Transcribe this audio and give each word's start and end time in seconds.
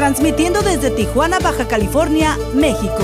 transmitiendo 0.00 0.62
desde 0.62 0.90
Tijuana, 0.90 1.40
Baja 1.40 1.68
California, 1.68 2.34
México. 2.54 3.02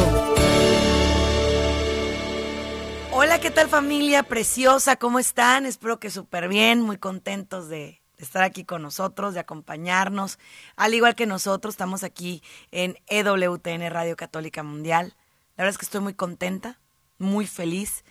Hola, 3.13 3.39
¿qué 3.39 3.51
tal 3.51 3.69
familia 3.69 4.23
preciosa? 4.23 4.97
¿Cómo 4.97 5.19
están? 5.19 5.67
Espero 5.67 6.01
que 6.01 6.09
súper 6.09 6.49
bien, 6.49 6.81
muy 6.81 6.97
contentos 6.97 7.69
de, 7.69 8.01
estar 8.17 8.43
aquí 8.43 8.65
con 8.65 8.81
nosotros, 8.81 9.35
de 9.35 9.41
acompañarnos. 9.41 10.39
Al 10.75 10.95
igual 10.95 11.15
que 11.15 11.27
nosotros, 11.27 11.75
estamos 11.75 12.03
aquí 12.03 12.43
en 12.71 12.97
EWTN 13.09 13.91
Radio 13.91 14.17
Católica 14.17 14.63
Mundial. 14.63 15.17
La 15.59 15.65
verdad 15.65 15.73
es 15.73 15.79
que 15.79 15.85
estoy 15.85 16.01
muy 16.01 16.15
contenta, 16.15 16.81
muy 17.19 17.47
feliz. 17.47 18.07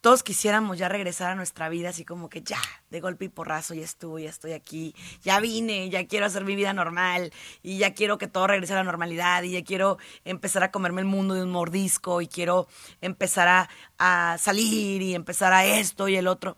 todos 0.00 0.22
quisiéramos 0.22 0.78
ya 0.78 0.88
regresar 0.88 1.32
a 1.32 1.34
nuestra 1.34 1.68
vida 1.68 1.88
así 1.88 2.04
como 2.04 2.28
que 2.28 2.42
ya, 2.42 2.60
de 2.88 3.00
golpe 3.00 3.24
y 3.24 3.28
porrazo, 3.28 3.74
ya 3.74 3.82
estuve, 3.82 4.22
ya 4.22 4.30
estoy 4.30 4.52
aquí, 4.52 4.94
ya 5.22 5.40
vine, 5.40 5.90
ya 5.90 6.06
quiero 6.06 6.26
hacer 6.26 6.44
mi 6.44 6.54
vida 6.54 6.72
normal 6.72 7.32
y 7.64 7.78
ya 7.78 7.92
quiero 7.92 8.16
que 8.16 8.28
todo 8.28 8.46
regrese 8.46 8.74
a 8.74 8.76
la 8.76 8.84
normalidad 8.84 9.42
y 9.42 9.50
ya 9.50 9.64
quiero 9.64 9.98
empezar 10.24 10.62
a 10.62 10.70
comerme 10.70 11.00
el 11.00 11.08
mundo 11.08 11.34
de 11.34 11.42
un 11.42 11.50
mordisco 11.50 12.20
y 12.20 12.28
quiero 12.28 12.68
empezar 13.00 13.48
a, 13.48 13.68
a 13.98 14.38
salir 14.38 15.02
y 15.02 15.16
empezar 15.16 15.52
a 15.52 15.66
esto 15.66 16.06
y 16.06 16.14
el 16.14 16.28
otro. 16.28 16.56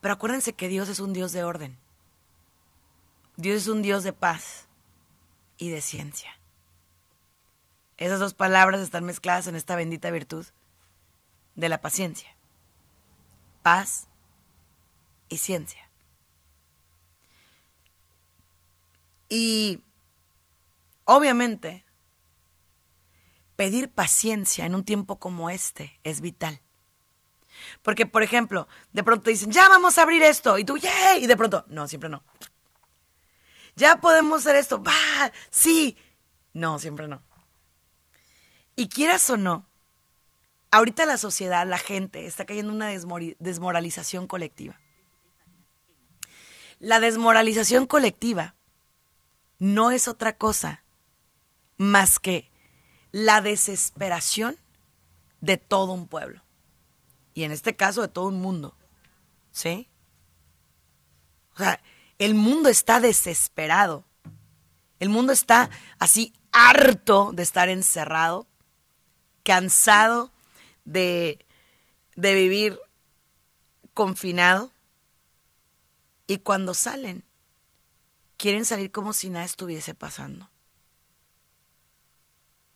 Pero 0.00 0.14
acuérdense 0.14 0.54
que 0.54 0.66
Dios 0.66 0.88
es 0.88 0.98
un 0.98 1.12
Dios 1.12 1.30
de 1.30 1.44
orden. 1.44 1.78
Dios 3.38 3.62
es 3.62 3.68
un 3.68 3.82
Dios 3.82 4.02
de 4.02 4.12
paz 4.12 4.66
y 5.58 5.70
de 5.70 5.80
ciencia. 5.80 6.36
Esas 7.96 8.18
dos 8.18 8.34
palabras 8.34 8.80
están 8.80 9.04
mezcladas 9.04 9.46
en 9.46 9.54
esta 9.54 9.76
bendita 9.76 10.10
virtud 10.10 10.44
de 11.54 11.68
la 11.68 11.80
paciencia. 11.80 12.36
Paz 13.62 14.08
y 15.28 15.38
ciencia. 15.38 15.88
Y 19.28 19.84
obviamente, 21.04 21.84
pedir 23.54 23.88
paciencia 23.88 24.66
en 24.66 24.74
un 24.74 24.82
tiempo 24.82 25.20
como 25.20 25.48
este 25.48 26.00
es 26.02 26.20
vital. 26.20 26.60
Porque, 27.82 28.04
por 28.04 28.24
ejemplo, 28.24 28.66
de 28.92 29.04
pronto 29.04 29.30
dicen, 29.30 29.52
ya 29.52 29.68
vamos 29.68 29.96
a 29.96 30.02
abrir 30.02 30.24
esto, 30.24 30.58
y 30.58 30.64
tú, 30.64 30.76
¡yeah! 30.76 31.18
Y 31.18 31.28
de 31.28 31.36
pronto, 31.36 31.64
no, 31.68 31.86
siempre 31.86 32.10
no. 32.10 32.24
Ya 33.78 34.00
podemos 34.00 34.40
hacer 34.40 34.56
esto, 34.56 34.82
va, 34.82 34.92
sí. 35.50 35.96
No, 36.52 36.80
siempre 36.80 37.06
no. 37.06 37.22
Y 38.74 38.88
quieras 38.88 39.30
o 39.30 39.36
no, 39.36 39.66
ahorita 40.72 41.06
la 41.06 41.16
sociedad, 41.16 41.64
la 41.64 41.78
gente, 41.78 42.26
está 42.26 42.44
cayendo 42.44 42.72
en 42.72 42.76
una 42.76 42.88
desmoralización 43.38 44.26
colectiva. 44.26 44.80
La 46.80 46.98
desmoralización 46.98 47.86
colectiva 47.86 48.56
no 49.60 49.92
es 49.92 50.08
otra 50.08 50.36
cosa 50.36 50.82
más 51.76 52.18
que 52.18 52.50
la 53.12 53.40
desesperación 53.40 54.56
de 55.40 55.56
todo 55.56 55.92
un 55.92 56.08
pueblo. 56.08 56.42
Y 57.32 57.44
en 57.44 57.52
este 57.52 57.76
caso 57.76 58.02
de 58.02 58.08
todo 58.08 58.26
un 58.26 58.40
mundo. 58.40 58.76
¿Sí? 59.52 59.88
O 61.54 61.58
sea, 61.58 61.80
el 62.18 62.34
mundo 62.34 62.68
está 62.68 63.00
desesperado. 63.00 64.04
El 64.98 65.08
mundo 65.08 65.32
está 65.32 65.70
así 65.98 66.32
harto 66.50 67.30
de 67.32 67.42
estar 67.44 67.68
encerrado, 67.68 68.46
cansado 69.44 70.32
de, 70.84 71.44
de 72.16 72.34
vivir 72.34 72.80
confinado. 73.94 74.72
Y 76.26 76.38
cuando 76.38 76.74
salen, 76.74 77.24
quieren 78.36 78.64
salir 78.64 78.90
como 78.90 79.12
si 79.12 79.30
nada 79.30 79.44
estuviese 79.44 79.94
pasando. 79.94 80.50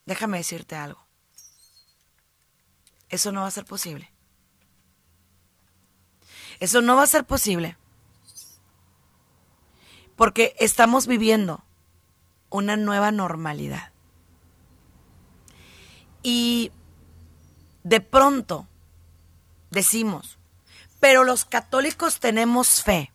Déjame 0.07 0.39
decirte 0.39 0.77
algo. 0.77 1.05
Eso 3.09 3.31
no 3.31 3.43
va 3.43 3.49
a 3.49 3.53
ser 3.53 3.65
posible. 3.65 4.11
Eso 6.61 6.81
no 6.81 6.97
va 6.97 7.03
a 7.03 7.07
ser 7.09 7.25
posible. 7.25 7.77
Porque 10.23 10.55
estamos 10.61 11.09
viviendo 11.09 11.65
una 12.49 12.77
nueva 12.77 13.11
normalidad. 13.11 13.91
Y 16.23 16.71
de 17.83 18.01
pronto 18.01 18.69
decimos, 19.73 20.39
pero 21.01 21.25
los 21.25 21.45
católicos 21.45 22.21
tenemos 22.21 22.85
fe. 22.85 23.11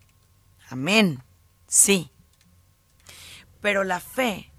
Amén, 0.67 1.23
sí. 1.65 2.11
Pero 3.61 3.85
la 3.85 4.01
fe 4.01 4.51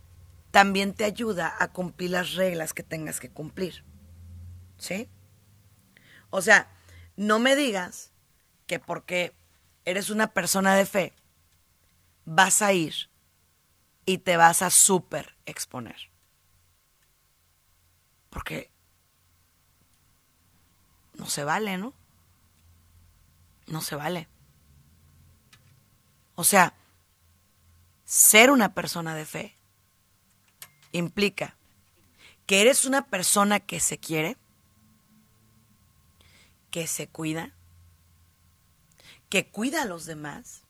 también 0.50 0.94
te 0.94 1.04
ayuda 1.04 1.54
a 1.58 1.68
cumplir 1.68 2.12
las 2.12 2.32
reglas 2.32 2.72
que 2.72 2.82
tengas 2.82 3.20
que 3.20 3.28
cumplir. 3.28 3.84
¿Sí? 4.78 5.10
O 6.30 6.40
sea, 6.40 6.74
no 7.14 7.40
me 7.40 7.56
digas 7.56 8.10
que 8.66 8.78
porque 8.78 9.34
eres 9.84 10.08
una 10.08 10.28
persona 10.28 10.74
de 10.76 10.86
fe 10.86 11.12
vas 12.30 12.60
a 12.60 12.74
ir 12.74 13.08
y 14.04 14.18
te 14.18 14.36
vas 14.36 14.60
a 14.60 14.68
súper 14.68 15.34
exponer. 15.46 16.10
Porque 18.28 18.70
no 21.14 21.26
se 21.26 21.42
vale, 21.42 21.78
¿no? 21.78 21.94
No 23.66 23.80
se 23.80 23.96
vale. 23.96 24.28
O 26.34 26.44
sea, 26.44 26.74
ser 28.04 28.50
una 28.50 28.74
persona 28.74 29.14
de 29.14 29.24
fe 29.24 29.56
implica 30.92 31.56
que 32.46 32.60
eres 32.60 32.84
una 32.84 33.06
persona 33.06 33.58
que 33.58 33.80
se 33.80 33.98
quiere, 33.98 34.36
que 36.70 36.86
se 36.86 37.08
cuida, 37.08 37.54
que 39.30 39.48
cuida 39.50 39.82
a 39.82 39.86
los 39.86 40.04
demás, 40.04 40.67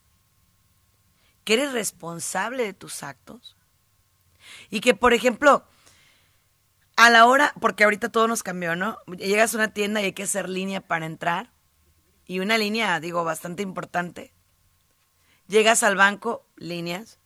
que 1.49 1.55
eres 1.55 1.73
responsable 1.73 2.63
de 2.63 2.75
tus 2.75 3.03
actos 3.03 3.57
y 4.69 4.81
que, 4.81 4.93
por 4.95 5.15
ejemplo, 5.15 5.65
a 6.95 7.09
la 7.09 7.25
hora, 7.25 7.55
porque 7.59 7.85
ahorita 7.85 8.11
todo 8.11 8.29
nos 8.29 8.43
cambió, 8.43 8.77
¿no? 8.77 8.99
Llegas 9.17 9.55
a 9.55 9.57
una 9.57 9.73
tienda 9.73 10.03
y 10.03 10.05
hay 10.05 10.13
que 10.13 10.25
hacer 10.25 10.47
línea 10.47 10.83
para 10.83 11.07
entrar 11.07 11.51
y 12.27 12.41
una 12.41 12.59
línea, 12.59 13.01
digo, 13.01 13.25
bastante 13.25 13.63
importante. 13.63 14.35
Llegas 15.47 15.83
al 15.83 15.97
banco, 15.97 16.47
líneas. 16.57 17.19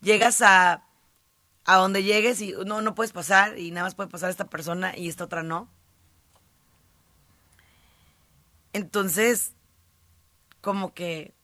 Llegas 0.00 0.40
a, 0.40 0.86
a 1.66 1.76
donde 1.76 2.04
llegues 2.04 2.40
y 2.40 2.54
no, 2.64 2.80
no 2.80 2.94
puedes 2.94 3.12
pasar 3.12 3.58
y 3.58 3.72
nada 3.72 3.88
más 3.88 3.94
puede 3.94 4.08
pasar 4.08 4.30
esta 4.30 4.48
persona 4.48 4.96
y 4.96 5.06
esta 5.10 5.24
otra 5.24 5.42
no. 5.42 5.68
Entonces, 8.72 9.52
como 10.62 10.94
que, 10.94 11.34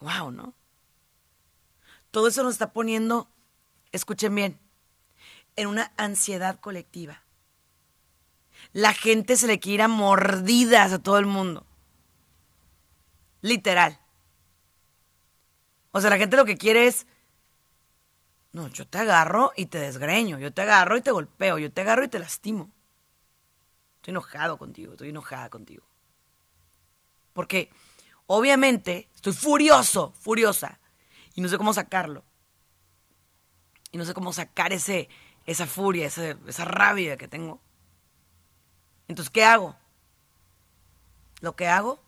wow, 0.00 0.30
¿no? 0.30 0.54
Todo 2.10 2.28
eso 2.28 2.42
nos 2.42 2.54
está 2.54 2.72
poniendo, 2.72 3.30
escuchen 3.92 4.34
bien, 4.34 4.58
en 5.56 5.68
una 5.68 5.92
ansiedad 5.96 6.58
colectiva. 6.58 7.22
La 8.72 8.92
gente 8.92 9.36
se 9.36 9.46
le 9.46 9.60
quiere 9.60 9.74
ir 9.74 9.82
a 9.82 9.88
mordidas 9.88 10.92
a 10.92 10.98
todo 10.98 11.18
el 11.18 11.26
mundo. 11.26 11.66
Literal. 13.42 13.98
O 15.92 16.00
sea, 16.00 16.10
la 16.10 16.18
gente 16.18 16.36
lo 16.36 16.44
que 16.44 16.56
quiere 16.56 16.86
es, 16.86 17.06
no, 18.52 18.68
yo 18.68 18.86
te 18.86 18.98
agarro 18.98 19.52
y 19.56 19.66
te 19.66 19.78
desgreño, 19.78 20.38
yo 20.38 20.52
te 20.52 20.62
agarro 20.62 20.96
y 20.96 21.02
te 21.02 21.10
golpeo, 21.10 21.58
yo 21.58 21.72
te 21.72 21.80
agarro 21.80 22.04
y 22.04 22.08
te 22.08 22.18
lastimo. 22.18 22.70
Estoy 23.96 24.12
enojado 24.12 24.58
contigo, 24.58 24.92
estoy 24.92 25.10
enojada 25.10 25.50
contigo. 25.50 25.84
Porque 27.32 27.70
obviamente 28.32 29.08
estoy 29.12 29.32
furioso, 29.32 30.12
furiosa, 30.20 30.78
y 31.34 31.40
no 31.40 31.48
sé 31.48 31.58
cómo 31.58 31.74
sacarlo. 31.74 32.24
Y 33.90 33.98
no 33.98 34.04
sé 34.04 34.14
cómo 34.14 34.32
sacar 34.32 34.72
ese, 34.72 35.08
esa 35.46 35.66
furia, 35.66 36.06
esa, 36.06 36.36
esa 36.46 36.64
rabia 36.64 37.16
que 37.16 37.26
tengo. 37.26 37.60
Entonces, 39.08 39.30
¿qué 39.30 39.44
hago? 39.44 39.74
Lo 41.40 41.56
que 41.56 41.66
hago 41.66 42.00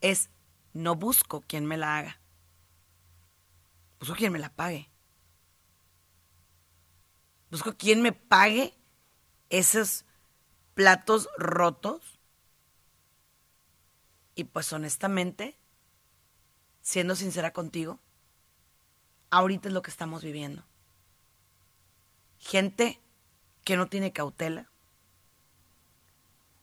es 0.00 0.30
no 0.72 0.94
busco 0.94 1.42
quien 1.42 1.66
me 1.66 1.76
la 1.76 1.98
haga. 1.98 2.20
Busco 4.00 4.14
quien 4.14 4.32
me 4.32 4.38
la 4.38 4.48
pague. 4.48 4.88
Busco 7.50 7.76
quien 7.76 8.00
me 8.00 8.12
pague 8.12 8.74
esos 9.50 10.06
platos 10.72 11.28
rotos. 11.36 12.18
Y 14.34 14.44
pues 14.44 14.72
honestamente, 14.72 15.56
siendo 16.80 17.16
sincera 17.16 17.52
contigo, 17.52 18.00
ahorita 19.30 19.68
es 19.68 19.74
lo 19.74 19.82
que 19.82 19.90
estamos 19.90 20.22
viviendo. 20.22 20.64
Gente 22.38 23.00
que 23.64 23.76
no 23.76 23.86
tiene 23.86 24.12
cautela. 24.12 24.68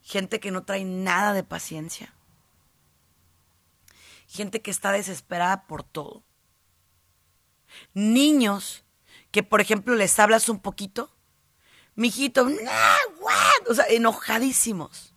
Gente 0.02 0.40
que 0.40 0.52
no 0.52 0.64
trae 0.64 0.86
nada 0.86 1.34
de 1.34 1.44
paciencia. 1.44 2.14
Gente 4.28 4.62
que 4.62 4.72
está 4.72 4.92
desesperada 4.92 5.68
por 5.68 5.84
todo. 5.84 6.24
Niños 7.94 8.84
que, 9.32 9.44
por 9.44 9.62
ejemplo, 9.62 9.96
les 9.96 10.18
hablas 10.20 10.50
un 10.50 10.60
poquito. 10.60 11.16
Mijito, 11.96 12.48
o 13.68 13.74
sea, 13.74 13.86
enojadísimos. 13.86 15.09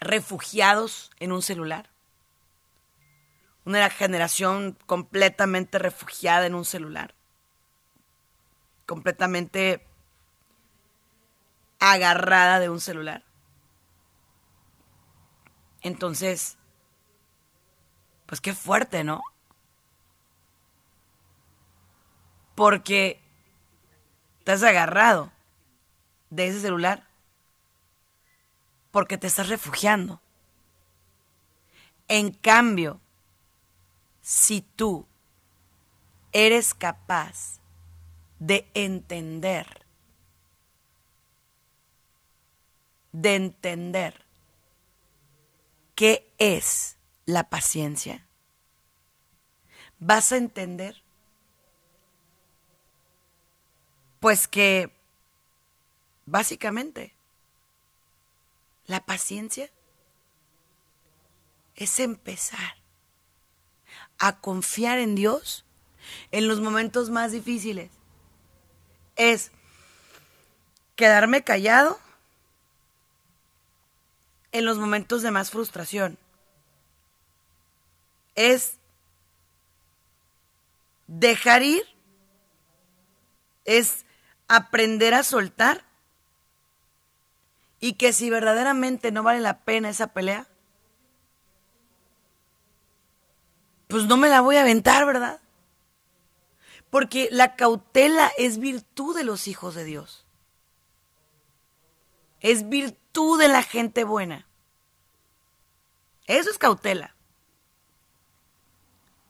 Refugiados 0.00 1.10
en 1.18 1.32
un 1.32 1.42
celular. 1.42 1.90
Una 3.64 3.90
generación 3.90 4.78
completamente 4.86 5.78
refugiada 5.78 6.46
en 6.46 6.54
un 6.54 6.64
celular 6.64 7.16
completamente 8.86 9.84
agarrada 11.80 12.60
de 12.60 12.70
un 12.70 12.80
celular. 12.80 13.22
Entonces, 15.82 16.56
pues 18.24 18.40
qué 18.40 18.54
fuerte, 18.54 19.04
¿no? 19.04 19.22
Porque 22.54 23.20
has 24.46 24.62
agarrado 24.62 25.32
de 26.30 26.46
ese 26.46 26.60
celular 26.60 27.05
porque 28.96 29.18
te 29.18 29.26
estás 29.26 29.50
refugiando. 29.50 30.22
En 32.08 32.32
cambio, 32.32 32.98
si 34.22 34.62
tú 34.62 35.06
eres 36.32 36.72
capaz 36.72 37.60
de 38.38 38.66
entender, 38.72 39.84
de 43.12 43.34
entender 43.34 44.24
qué 45.94 46.32
es 46.38 46.96
la 47.26 47.50
paciencia, 47.50 48.26
vas 49.98 50.32
a 50.32 50.38
entender 50.38 51.02
pues 54.20 54.48
que 54.48 54.90
básicamente 56.24 57.15
la 58.86 59.04
paciencia 59.04 59.70
es 61.74 62.00
empezar 62.00 62.76
a 64.18 64.40
confiar 64.40 64.98
en 64.98 65.14
Dios 65.14 65.64
en 66.30 66.48
los 66.48 66.60
momentos 66.60 67.10
más 67.10 67.32
difíciles 67.32 67.90
es 69.16 69.50
quedarme 70.94 71.42
callado 71.42 71.98
en 74.52 74.64
los 74.64 74.78
momentos 74.78 75.22
de 75.22 75.30
más 75.30 75.50
frustración. 75.50 76.18
Es 78.34 78.78
dejar 81.06 81.62
ir, 81.62 81.82
es 83.64 84.04
aprender 84.48 85.14
a 85.14 85.22
soltar 85.22 85.84
y 87.80 87.94
que 87.94 88.12
si 88.12 88.30
verdaderamente 88.30 89.12
no 89.12 89.22
vale 89.22 89.40
la 89.40 89.60
pena 89.60 89.88
esa 89.88 90.08
pelea, 90.08 90.46
pues 93.88 94.06
no 94.06 94.16
me 94.16 94.28
la 94.28 94.40
voy 94.40 94.56
a 94.56 94.62
aventar, 94.62 95.06
¿verdad? 95.06 95.40
Porque 96.90 97.28
la 97.30 97.56
cautela 97.56 98.30
es 98.38 98.58
virtud 98.58 99.16
de 99.16 99.24
los 99.24 99.48
hijos 99.48 99.74
de 99.74 99.84
Dios. 99.84 100.24
Es 102.40 102.68
virtud 102.68 103.38
de 103.38 103.48
la 103.48 103.62
gente 103.62 104.04
buena. 104.04 104.46
Eso 106.26 106.50
es 106.50 106.58
cautela. 106.58 107.14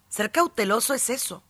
Ser 0.09 0.33
cauteloso 0.33 0.95
es 0.95 1.11
eso. 1.11 1.43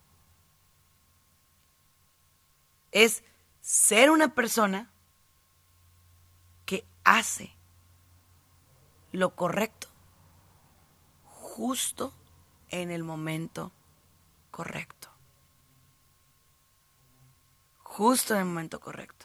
Es 2.90 3.22
ser 3.60 4.10
una 4.10 4.34
persona 4.34 4.90
hace 7.06 7.56
lo 9.12 9.34
correcto 9.34 9.88
justo 11.24 12.12
en 12.68 12.90
el 12.90 13.02
momento 13.02 13.72
correcto 14.50 15.16
justo 17.96 18.34
en 18.34 18.40
el 18.40 18.46
momento 18.46 18.78
correcto. 18.78 19.24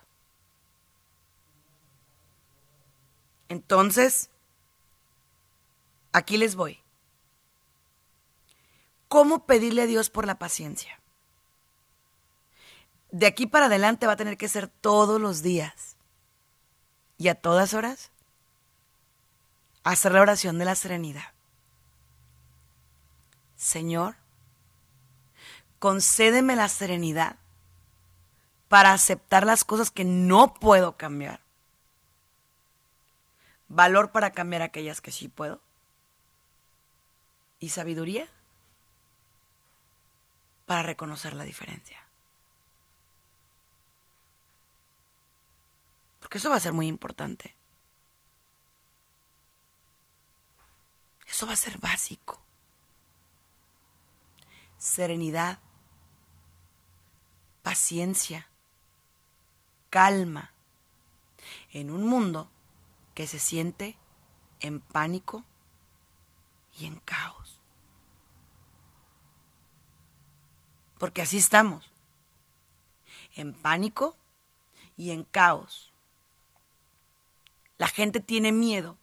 Entonces, 3.50 4.29
aquí 6.13 6.38
les 6.38 6.55
voy. 6.55 6.79
¿Cómo 9.09 9.45
pedirle 9.45 9.81
a 9.81 9.88
Dios 9.88 10.09
por 10.09 10.25
la 10.25 10.39
paciencia? 10.39 11.01
De 13.11 13.25
aquí 13.25 13.45
para 13.45 13.65
adelante 13.65 14.07
va 14.07 14.13
a 14.13 14.17
tener 14.17 14.38
que 14.38 14.47
ser 14.47 14.69
todos 14.69 15.19
los 15.19 15.41
días 15.41 15.90
y 17.21 17.27
a 17.29 17.35
todas 17.35 17.75
horas 17.75 18.09
hacer 19.83 20.11
la 20.11 20.21
oración 20.21 20.57
de 20.57 20.65
la 20.65 20.73
serenidad. 20.73 21.33
Señor, 23.55 24.15
concédeme 25.77 26.55
la 26.55 26.67
serenidad 26.67 27.35
para 28.69 28.93
aceptar 28.93 29.45
las 29.45 29.63
cosas 29.63 29.91
que 29.91 30.03
no 30.03 30.55
puedo 30.55 30.97
cambiar. 30.97 31.41
Valor 33.67 34.11
para 34.11 34.31
cambiar 34.31 34.63
aquellas 34.63 34.99
que 34.99 35.11
sí 35.11 35.27
puedo. 35.27 35.61
Y 37.59 37.69
sabiduría 37.69 38.27
para 40.65 40.81
reconocer 40.81 41.35
la 41.35 41.43
diferencia. 41.43 42.03
Porque 46.21 46.37
eso 46.37 46.49
va 46.49 46.55
a 46.55 46.61
ser 46.61 46.71
muy 46.71 46.87
importante. 46.87 47.55
Eso 51.27 51.47
va 51.47 51.53
a 51.53 51.57
ser 51.57 51.77
básico. 51.79 52.39
Serenidad, 54.77 55.59
paciencia, 57.63 58.47
calma, 59.89 60.53
en 61.71 61.91
un 61.91 62.05
mundo 62.05 62.49
que 63.13 63.27
se 63.27 63.39
siente 63.39 63.97
en 64.59 64.79
pánico 64.79 65.43
y 66.77 66.85
en 66.85 66.99
caos. 66.99 67.59
Porque 70.99 71.21
así 71.23 71.37
estamos, 71.37 71.91
en 73.35 73.53
pánico 73.53 74.15
y 74.97 75.11
en 75.11 75.23
caos. 75.23 75.90
La 77.81 77.88
gente 77.88 78.19
tiene 78.19 78.51
miedo 78.51 78.95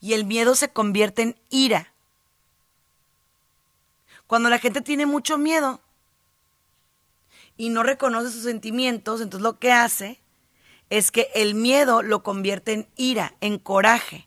y 0.00 0.14
el 0.14 0.24
miedo 0.24 0.56
se 0.56 0.68
convierte 0.68 1.22
en 1.22 1.40
ira. 1.48 1.94
Cuando 4.26 4.50
la 4.50 4.58
gente 4.58 4.80
tiene 4.80 5.06
mucho 5.06 5.38
miedo 5.38 5.80
y 7.56 7.68
no 7.68 7.84
reconoce 7.84 8.32
sus 8.32 8.42
sentimientos, 8.42 9.20
entonces 9.20 9.44
lo 9.44 9.60
que 9.60 9.70
hace 9.70 10.20
es 10.90 11.12
que 11.12 11.28
el 11.36 11.54
miedo 11.54 12.02
lo 12.02 12.24
convierte 12.24 12.72
en 12.72 12.88
ira, 12.96 13.36
en 13.40 13.60
coraje, 13.60 14.26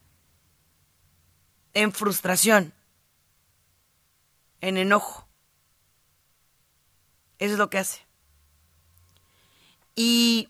en 1.73 1.91
frustración, 1.91 2.71
en 4.61 4.77
enojo. 4.77 5.27
Eso 7.37 7.51
es 7.51 7.59
lo 7.59 7.69
que 7.69 7.79
hace. 7.79 7.99
Y 9.93 10.47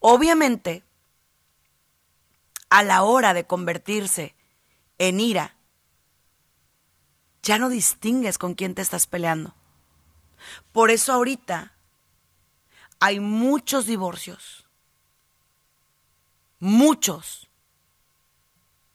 obviamente, 0.00 0.82
a 2.70 2.82
la 2.82 3.02
hora 3.02 3.34
de 3.34 3.44
convertirse 3.44 4.34
en 4.98 5.20
ira, 5.20 5.56
ya 7.42 7.58
no 7.58 7.68
distingues 7.68 8.38
con 8.38 8.54
quién 8.54 8.74
te 8.74 8.82
estás 8.82 9.06
peleando. 9.06 9.54
Por 10.72 10.90
eso 10.90 11.12
ahorita 11.12 11.74
hay 13.00 13.20
muchos 13.20 13.86
divorcios. 13.86 14.66
Muchos. 16.58 17.50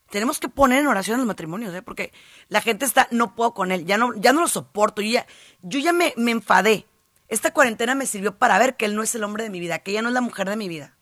Tenemos 0.10 0.40
que 0.40 0.50
poner 0.50 0.80
en 0.80 0.88
oración 0.88 1.18
los 1.18 1.28
matrimonios, 1.28 1.74
¿eh? 1.74 1.82
porque 1.82 2.14
la 2.48 2.62
gente 2.62 2.86
está, 2.86 3.08
no 3.12 3.36
puedo 3.36 3.54
con 3.54 3.72
él, 3.72 3.86
ya 3.86 3.98
no, 3.98 4.14
ya 4.16 4.32
no 4.32 4.42
lo 4.42 4.48
soporto, 4.48 5.02
yo 5.02 5.12
ya, 5.12 5.28
yo 5.62 5.80
ya 5.80 5.92
me, 5.92 6.14
me 6.16 6.32
enfadé. 6.32 6.88
Esta 7.28 7.52
cuarentena 7.52 7.96
me 7.96 8.06
sirvió 8.06 8.38
para 8.38 8.60
ver 8.60 8.78
que 8.78 8.86
él 8.86 8.96
no 8.96 9.02
es 9.04 9.14
el 9.16 9.24
hombre 9.24 9.44
de 9.44 9.50
mi 9.50 9.60
vida, 9.60 9.80
que 9.80 9.92
ella 9.92 10.04
no 10.04 10.10
es 10.10 10.14
la 10.14 10.22
mujer 10.22 10.48
de 10.48 10.56
mi 10.56 10.70
vida. 10.70 10.96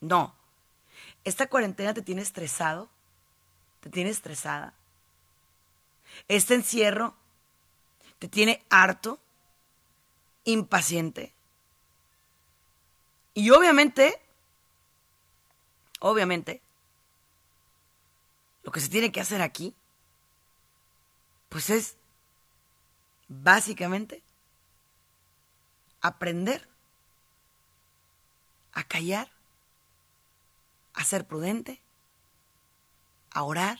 No. 0.00 0.39
Esta 1.24 1.48
cuarentena 1.48 1.94
te 1.94 2.02
tiene 2.02 2.22
estresado, 2.22 2.88
te 3.80 3.90
tiene 3.90 4.10
estresada. 4.10 4.74
Este 6.28 6.54
encierro 6.54 7.14
te 8.18 8.28
tiene 8.28 8.64
harto, 8.68 9.18
impaciente. 10.44 11.32
Y 13.34 13.50
obviamente, 13.50 14.20
obviamente, 16.00 16.60
lo 18.62 18.72
que 18.72 18.80
se 18.80 18.88
tiene 18.88 19.12
que 19.12 19.20
hacer 19.20 19.40
aquí, 19.40 19.74
pues 21.48 21.70
es 21.70 21.96
básicamente 23.28 24.22
aprender 26.00 26.68
a 28.72 28.84
callar, 28.84 29.30
a 30.94 31.04
ser 31.04 31.26
prudente, 31.26 31.80
a 33.32 33.42
orar, 33.42 33.78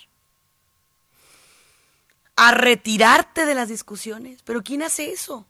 a 2.37 2.53
retirarte 2.53 3.45
de 3.45 3.55
las 3.55 3.69
discusiones. 3.69 4.43
Pero 4.43 4.63
¿quién 4.63 4.83
hace 4.83 5.13
eso? 5.13 5.47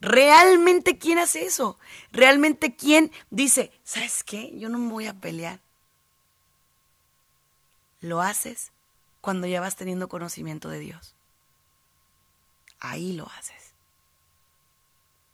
¿Realmente 0.00 0.98
quién 0.98 1.18
hace 1.18 1.46
eso? 1.46 1.78
¿Realmente 2.12 2.76
quién 2.76 3.10
dice, 3.30 3.72
¿sabes 3.84 4.22
qué? 4.22 4.52
Yo 4.58 4.68
no 4.68 4.78
me 4.78 4.92
voy 4.92 5.06
a 5.06 5.14
pelear. 5.14 5.60
Lo 8.00 8.20
haces 8.20 8.70
cuando 9.22 9.46
ya 9.46 9.62
vas 9.62 9.76
teniendo 9.76 10.08
conocimiento 10.08 10.68
de 10.68 10.78
Dios. 10.78 11.14
Ahí 12.80 13.14
lo 13.14 13.26
haces. 13.38 13.72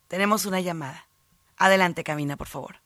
Tenemos 0.07 0.45
una 0.47 0.61
llamada. 0.61 1.07
Adelante, 1.57 2.04
Camina, 2.04 2.37
por 2.37 2.47
favor. 2.47 2.76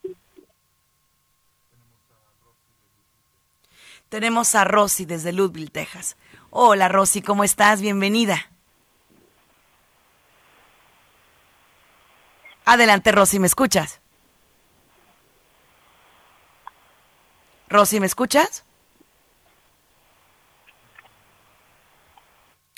Tenemos 4.14 4.54
a 4.54 4.62
Rosy 4.62 5.06
desde 5.06 5.32
Ludville, 5.32 5.72
Texas. 5.72 6.16
Hola, 6.50 6.86
Rosy, 6.86 7.20
¿cómo 7.20 7.42
estás? 7.42 7.80
Bienvenida. 7.80 8.48
Adelante, 12.64 13.10
Rosy, 13.10 13.40
¿me 13.40 13.48
escuchas? 13.48 14.00
Rosy, 17.68 17.98
¿me 17.98 18.06
escuchas? 18.06 18.62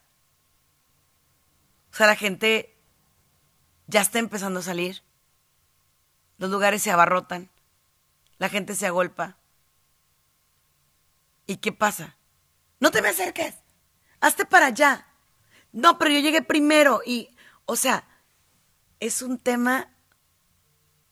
o 1.93 1.97
sea, 1.97 2.07
la 2.07 2.17
gente 2.17 2.77
ya 3.87 4.01
está 4.01 4.19
empezando 4.19 4.61
a 4.61 4.63
salir, 4.63 5.03
los 6.39 6.51
lugares 6.51 6.83
se 6.83 6.91
abarrotan, 6.91 7.51
la 8.39 8.49
gente 8.49 8.75
se 8.75 8.87
agolpa. 8.87 9.37
¿Y 11.47 11.57
qué 11.57 11.73
pasa? 11.73 12.17
No 12.79 12.91
te 12.91 13.03
me 13.03 13.09
acerques. 13.09 13.57
Hazte 14.21 14.45
para 14.45 14.67
allá. 14.67 15.07
No, 15.73 15.99
pero 15.99 16.13
yo 16.13 16.21
llegué 16.21 16.43
primero 16.43 17.01
y, 17.05 17.37
o 17.67 17.75
sea, 17.75 18.07
es 19.01 19.21
un 19.21 19.39
tema 19.39 19.91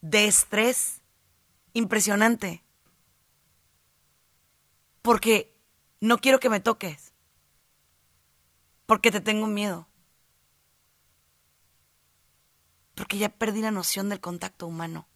de 0.00 0.26
estrés 0.26 1.00
impresionante. 1.72 2.62
Porque 5.02 5.54
no 6.00 6.18
quiero 6.18 6.38
que 6.38 6.50
me 6.50 6.60
toques. 6.60 7.12
Porque 8.86 9.10
te 9.10 9.20
tengo 9.20 9.46
miedo. 9.46 9.87
Porque 13.08 13.20
ya 13.20 13.30
perdí 13.30 13.62
la 13.62 13.70
noción 13.70 14.10
del 14.10 14.20
contacto 14.20 14.66
humano. 14.66 15.06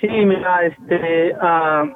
Sí, 0.00 0.08
mira, 0.08 0.66
este, 0.66 1.32
uh, 1.34 1.92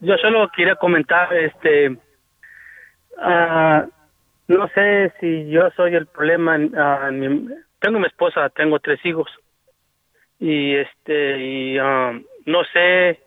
yo 0.00 0.16
solo 0.18 0.48
quería 0.54 0.76
comentar, 0.76 1.32
este, 1.34 1.90
uh, 1.90 3.88
no 4.48 4.68
sé 4.74 5.12
si 5.20 5.48
yo 5.50 5.70
soy 5.76 5.94
el 5.94 6.06
problema. 6.06 6.56
Uh, 6.56 7.50
tengo 7.80 7.98
mi 7.98 8.06
esposa, 8.06 8.48
tengo 8.50 8.78
tres 8.80 9.04
hijos 9.04 9.30
y 10.40 10.74
este, 10.74 11.38
y 11.38 11.76
no 12.46 12.64
sé 12.72 13.20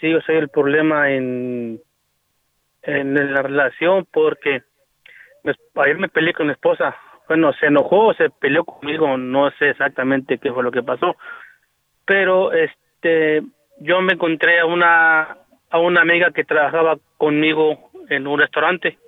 si 0.00 0.10
yo 0.10 0.20
soy 0.22 0.36
el 0.36 0.48
problema 0.48 1.10
en 1.10 1.80
en 2.82 3.34
la 3.34 3.42
relación 3.42 4.06
porque 4.10 4.62
ayer 5.74 5.98
me 5.98 6.08
peleé 6.08 6.32
con 6.32 6.46
mi 6.46 6.52
esposa 6.52 6.96
bueno, 7.28 7.52
se 7.52 7.66
enojó, 7.66 8.14
se 8.14 8.30
peleó 8.30 8.64
conmigo, 8.64 9.16
no 9.18 9.50
sé 9.52 9.70
exactamente 9.70 10.38
qué 10.38 10.50
fue 10.50 10.62
lo 10.62 10.72
que 10.72 10.82
pasó, 10.82 11.14
pero 12.06 12.52
este, 12.52 13.42
yo 13.80 14.00
me 14.00 14.14
encontré 14.14 14.60
a 14.60 14.66
una 14.66 15.36
a 15.70 15.78
una 15.78 16.00
amiga 16.00 16.30
que 16.30 16.44
trabajaba 16.44 16.98
conmigo 17.16 17.90
en 18.08 18.26
un 18.26 18.38
restaurante 18.38 18.98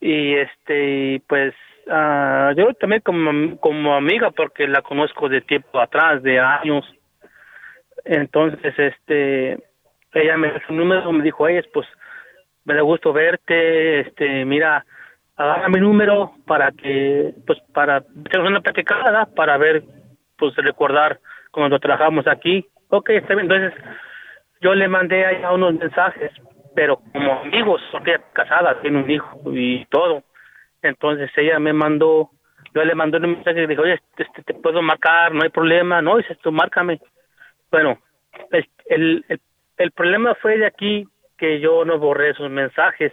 y 0.00 0.34
este, 0.34 1.22
pues 1.28 1.54
uh, 1.86 2.54
yo 2.56 2.72
también 2.74 3.02
como 3.02 3.58
como 3.58 3.94
amiga 3.94 4.30
porque 4.30 4.66
la 4.66 4.82
conozco 4.82 5.28
de 5.28 5.42
tiempo 5.42 5.80
atrás, 5.80 6.22
de 6.22 6.38
años, 6.38 6.84
entonces 8.04 8.74
este, 8.78 9.58
ella 10.14 10.36
me 10.36 10.50
dio 10.50 10.60
su 10.66 10.72
número, 10.72 11.12
me 11.12 11.22
dijo, 11.22 11.44
oye, 11.44 11.62
pues 11.72 11.86
me 12.64 12.74
da 12.74 12.82
gusto 12.82 13.12
verte, 13.12 14.00
este, 14.00 14.44
mira 14.44 14.84
agarra 15.40 15.68
mi 15.70 15.80
número 15.80 16.32
para 16.46 16.70
que, 16.70 17.32
pues, 17.46 17.58
para 17.72 18.02
tener 18.02 18.46
una 18.46 18.60
platicada, 18.60 19.24
para 19.24 19.56
ver, 19.56 19.82
pues, 20.36 20.54
recordar 20.56 21.18
cuando 21.50 21.78
trabajamos 21.78 22.26
aquí. 22.26 22.66
Ok, 22.88 23.08
está 23.10 23.34
bien. 23.34 23.50
Entonces, 23.50 23.72
yo 24.60 24.74
le 24.74 24.88
mandé 24.88 25.44
a 25.44 25.52
unos 25.52 25.74
mensajes, 25.74 26.30
pero 26.74 27.00
como 27.12 27.40
amigos, 27.40 27.82
porque 27.92 28.20
casada, 28.32 28.80
tiene 28.80 29.02
un 29.02 29.10
hijo 29.10 29.40
y 29.46 29.84
todo. 29.86 30.22
Entonces, 30.82 31.30
ella 31.36 31.58
me 31.58 31.72
mandó, 31.72 32.30
yo 32.74 32.84
le 32.84 32.94
mandé 32.94 33.18
un 33.18 33.32
mensaje 33.32 33.62
y 33.62 33.66
dije, 33.66 33.80
oye, 33.80 34.00
este, 34.16 34.42
te 34.42 34.54
puedo 34.54 34.82
marcar, 34.82 35.32
no 35.32 35.42
hay 35.42 35.50
problema. 35.50 36.00
No, 36.00 36.16
dice, 36.16 36.36
tú 36.42 36.52
márcame. 36.52 37.00
Bueno, 37.70 37.98
el, 38.50 38.66
el, 38.86 39.40
el 39.76 39.90
problema 39.92 40.34
fue 40.36 40.58
de 40.58 40.66
aquí 40.66 41.06
que 41.36 41.60
yo 41.60 41.84
no 41.84 41.98
borré 41.98 42.30
esos 42.30 42.50
mensajes 42.50 43.12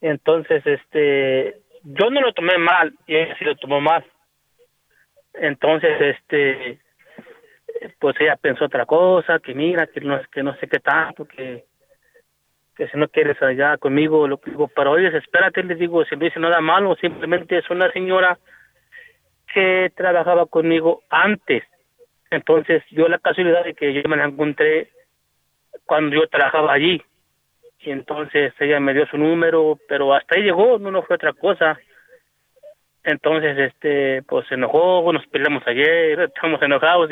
entonces, 0.00 0.64
este, 0.64 1.60
yo 1.82 2.10
no 2.10 2.20
lo 2.20 2.32
tomé 2.32 2.56
mal 2.58 2.94
y 3.06 3.16
ella 3.16 3.36
sí 3.38 3.44
lo 3.44 3.56
tomó 3.56 3.80
mal. 3.80 4.04
Entonces, 5.34 6.00
este, 6.00 6.78
pues 7.98 8.16
ella 8.20 8.36
pensó 8.36 8.66
otra 8.66 8.86
cosa, 8.86 9.38
que 9.38 9.54
mira, 9.54 9.86
que 9.86 10.00
no, 10.00 10.20
que 10.32 10.42
no 10.42 10.54
sé 10.56 10.68
qué 10.68 10.78
tanto, 10.80 11.24
que, 11.24 11.64
que 12.76 12.88
si 12.88 12.96
no 12.96 13.08
quieres 13.08 13.40
allá 13.42 13.76
conmigo, 13.76 14.26
lo 14.28 14.40
digo, 14.44 14.68
pero 14.68 14.92
oye, 14.92 15.16
espérate, 15.16 15.62
le 15.62 15.74
digo, 15.74 16.04
si 16.04 16.16
no 16.16 16.24
dice 16.24 16.40
nada 16.40 16.60
malo, 16.60 16.96
simplemente 16.96 17.58
es 17.58 17.68
una 17.70 17.90
señora 17.92 18.38
que 19.52 19.92
trabajaba 19.96 20.46
conmigo 20.46 21.02
antes. 21.08 21.64
Entonces, 22.30 22.82
yo 22.90 23.08
la 23.08 23.18
casualidad 23.18 23.64
de 23.64 23.74
que 23.74 23.92
yo 23.92 24.02
me 24.08 24.16
la 24.16 24.26
encontré 24.26 24.90
cuando 25.86 26.16
yo 26.16 26.28
trabajaba 26.28 26.72
allí 26.72 27.02
y 27.80 27.90
entonces 27.90 28.52
ella 28.58 28.80
me 28.80 28.92
dio 28.92 29.06
su 29.06 29.16
número, 29.16 29.78
pero 29.88 30.12
hasta 30.12 30.34
ahí 30.34 30.42
llegó, 30.42 30.78
no, 30.78 30.90
no 30.90 31.02
fue 31.02 31.16
otra 31.16 31.32
cosa. 31.32 31.78
Entonces, 33.04 33.56
este, 33.56 34.22
pues 34.22 34.46
se 34.48 34.54
enojó, 34.54 35.10
nos 35.12 35.26
peleamos 35.28 35.62
ayer, 35.66 36.20
estamos 36.34 36.60
enojados 36.60 37.10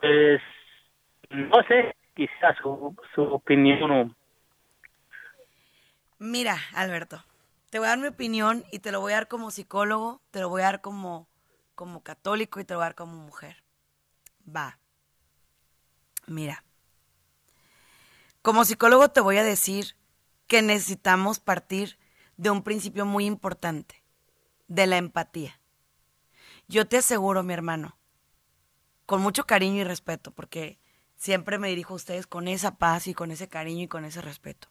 pues, 0.00 0.40
no 1.30 1.62
sé, 1.68 1.94
quizás 2.14 2.56
su, 2.62 2.94
su 3.14 3.22
opinión. 3.22 4.14
Mira, 6.18 6.58
Alberto, 6.74 7.22
te 7.70 7.78
voy 7.78 7.86
a 7.86 7.90
dar 7.90 7.98
mi 7.98 8.08
opinión 8.08 8.64
y 8.72 8.80
te 8.80 8.92
lo 8.92 9.00
voy 9.00 9.12
a 9.12 9.16
dar 9.16 9.28
como 9.28 9.50
psicólogo, 9.50 10.20
te 10.30 10.40
lo 10.40 10.48
voy 10.48 10.62
a 10.62 10.66
dar 10.66 10.80
como, 10.80 11.28
como 11.74 12.02
católico 12.02 12.60
y 12.60 12.64
te 12.64 12.74
lo 12.74 12.78
voy 12.78 12.84
a 12.84 12.88
dar 12.88 12.94
como 12.94 13.14
mujer. 13.14 13.62
Va. 14.44 14.78
Mira, 16.26 16.64
como 18.42 18.64
psicólogo 18.64 19.08
te 19.10 19.20
voy 19.20 19.36
a 19.38 19.44
decir 19.44 19.96
que 20.46 20.62
necesitamos 20.62 21.38
partir 21.38 21.98
de 22.36 22.50
un 22.50 22.62
principio 22.62 23.04
muy 23.04 23.26
importante, 23.26 24.02
de 24.68 24.86
la 24.86 24.96
empatía. 24.96 25.60
Yo 26.68 26.86
te 26.86 26.98
aseguro, 26.98 27.42
mi 27.42 27.52
hermano, 27.52 27.97
con 29.08 29.22
mucho 29.22 29.46
cariño 29.46 29.80
y 29.80 29.84
respeto, 29.84 30.32
porque 30.32 30.78
siempre 31.16 31.56
me 31.56 31.70
dirijo 31.70 31.94
a 31.94 31.96
ustedes 31.96 32.26
con 32.26 32.46
esa 32.46 32.76
paz 32.76 33.06
y 33.06 33.14
con 33.14 33.30
ese 33.30 33.48
cariño 33.48 33.84
y 33.84 33.88
con 33.88 34.04
ese 34.04 34.20
respeto. 34.20 34.68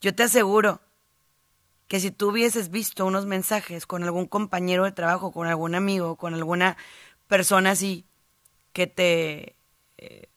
Yo 0.00 0.14
te 0.14 0.22
aseguro 0.22 0.80
que 1.86 2.00
si 2.00 2.10
tú 2.10 2.30
hubieses 2.30 2.70
visto 2.70 3.04
unos 3.04 3.26
mensajes 3.26 3.84
con 3.84 4.04
algún 4.04 4.24
compañero 4.24 4.84
de 4.84 4.92
trabajo, 4.92 5.32
con 5.32 5.46
algún 5.46 5.74
amigo, 5.74 6.16
con 6.16 6.32
alguna 6.32 6.78
persona 7.26 7.72
así 7.72 8.06
que 8.72 8.86
te 8.86 9.56
eh, 9.98 10.30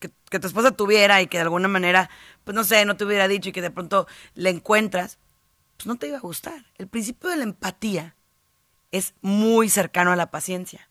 que, 0.00 0.38
tu 0.40 0.46
esposa 0.48 0.72
tuviera 0.72 1.22
y 1.22 1.28
que 1.28 1.36
de 1.38 1.42
alguna 1.42 1.68
manera, 1.68 2.10
pues 2.42 2.56
no 2.56 2.64
sé, 2.64 2.84
no 2.84 2.96
te 2.96 3.04
hubiera 3.04 3.28
dicho 3.28 3.50
y 3.50 3.52
que 3.52 3.62
de 3.62 3.70
pronto 3.70 4.08
le 4.34 4.50
encuentras, 4.50 5.18
pues 5.76 5.86
no 5.86 5.94
te 5.94 6.08
iba 6.08 6.16
a 6.16 6.20
gustar. 6.20 6.66
El 6.78 6.88
principio 6.88 7.30
de 7.30 7.36
la 7.36 7.44
empatía 7.44 8.16
es 8.90 9.14
muy 9.20 9.68
cercano 9.68 10.10
a 10.10 10.16
la 10.16 10.32
paciencia. 10.32 10.88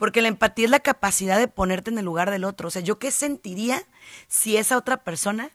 Porque 0.00 0.22
la 0.22 0.28
empatía 0.28 0.64
es 0.64 0.70
la 0.70 0.80
capacidad 0.80 1.38
de 1.38 1.46
ponerte 1.46 1.90
en 1.90 1.98
el 1.98 2.06
lugar 2.06 2.30
del 2.30 2.44
otro. 2.44 2.68
O 2.68 2.70
sea, 2.70 2.80
¿yo 2.80 2.98
qué 2.98 3.10
sentiría 3.10 3.84
si 4.28 4.56
esa 4.56 4.78
otra 4.78 5.04
persona 5.04 5.50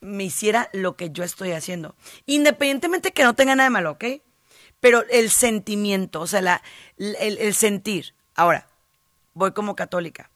me 0.00 0.24
hiciera 0.24 0.70
lo 0.72 0.96
que 0.96 1.10
yo 1.10 1.22
estoy 1.22 1.52
haciendo? 1.52 1.94
Independientemente 2.24 3.12
que 3.12 3.24
no 3.24 3.34
tenga 3.34 3.54
nada 3.54 3.68
malo, 3.68 3.90
¿ok? 3.90 4.04
Pero 4.80 5.04
el 5.10 5.28
sentimiento, 5.28 6.22
o 6.22 6.26
sea, 6.26 6.40
la, 6.40 6.62
el, 6.96 7.36
el 7.36 7.52
sentir. 7.52 8.14
Ahora, 8.34 8.68
voy 9.34 9.52
como 9.52 9.76
católica. 9.76 10.30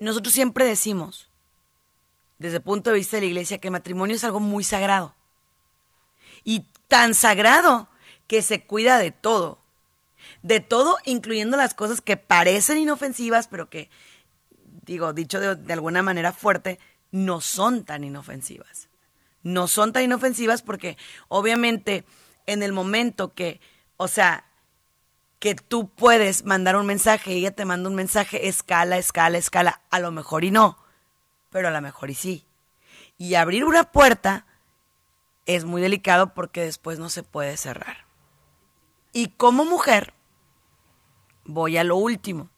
Nosotros 0.00 0.34
siempre 0.34 0.64
decimos, 0.64 1.30
desde 2.38 2.56
el 2.56 2.62
punto 2.64 2.90
de 2.90 2.96
vista 2.96 3.18
de 3.18 3.20
la 3.20 3.28
iglesia, 3.28 3.58
que 3.58 3.68
el 3.68 3.72
matrimonio 3.72 4.16
es 4.16 4.24
algo 4.24 4.40
muy 4.40 4.64
sagrado. 4.64 5.14
Y 6.42 6.66
tan 6.88 7.14
sagrado 7.14 7.88
que 8.26 8.42
se 8.42 8.64
cuida 8.64 8.98
de 8.98 9.12
todo. 9.12 9.59
De 10.42 10.60
todo, 10.60 10.96
incluyendo 11.04 11.56
las 11.56 11.74
cosas 11.74 12.00
que 12.00 12.16
parecen 12.16 12.78
inofensivas, 12.78 13.48
pero 13.48 13.68
que, 13.68 13.90
digo, 14.82 15.12
dicho 15.12 15.40
de, 15.40 15.72
alguna 15.72 16.02
manera 16.02 16.32
fuerte, 16.32 16.78
no 17.10 17.40
son 17.40 17.84
tan 17.84 18.04
inofensivas. 18.04 18.88
No 19.42 19.68
son 19.68 19.92
tan 19.92 20.04
inofensivas 20.04 20.62
porque 20.62 20.96
obviamente 21.28 22.04
en 22.46 22.62
el 22.62 22.72
momento 22.72 23.34
que, 23.34 23.60
o 23.96 24.08
sea, 24.08 24.44
que 25.38 25.54
tú 25.54 25.88
puedes 25.88 26.44
mandar 26.44 26.76
un 26.76 26.86
mensaje 26.86 27.32
y 27.32 27.38
ella 27.38 27.54
te 27.54 27.64
manda 27.64 27.88
un 27.88 27.94
mensaje, 27.94 28.48
escala, 28.48 28.98
escala, 28.98 29.38
escala, 29.38 29.82
a 29.90 29.98
lo 29.98 30.10
mejor 30.10 30.44
y 30.44 30.50
no, 30.50 30.78
pero 31.50 31.68
a 31.68 31.70
lo 31.70 31.80
mejor 31.80 32.10
y 32.10 32.14
sí. 32.14 32.44
Y 33.16 33.34
abrir 33.34 33.64
una 33.64 33.84
puerta 33.84 34.46
es 35.46 35.64
muy 35.64 35.82
delicado 35.82 36.34
porque 36.34 36.62
después 36.62 36.98
no 36.98 37.08
se 37.08 37.22
puede 37.22 37.56
cerrar. 37.56 38.04
Y 39.12 39.28
como 39.28 39.64
mujer, 39.64 40.14
voy 41.50 41.76
a 41.76 41.84
lo 41.84 41.96
último. 41.96 42.50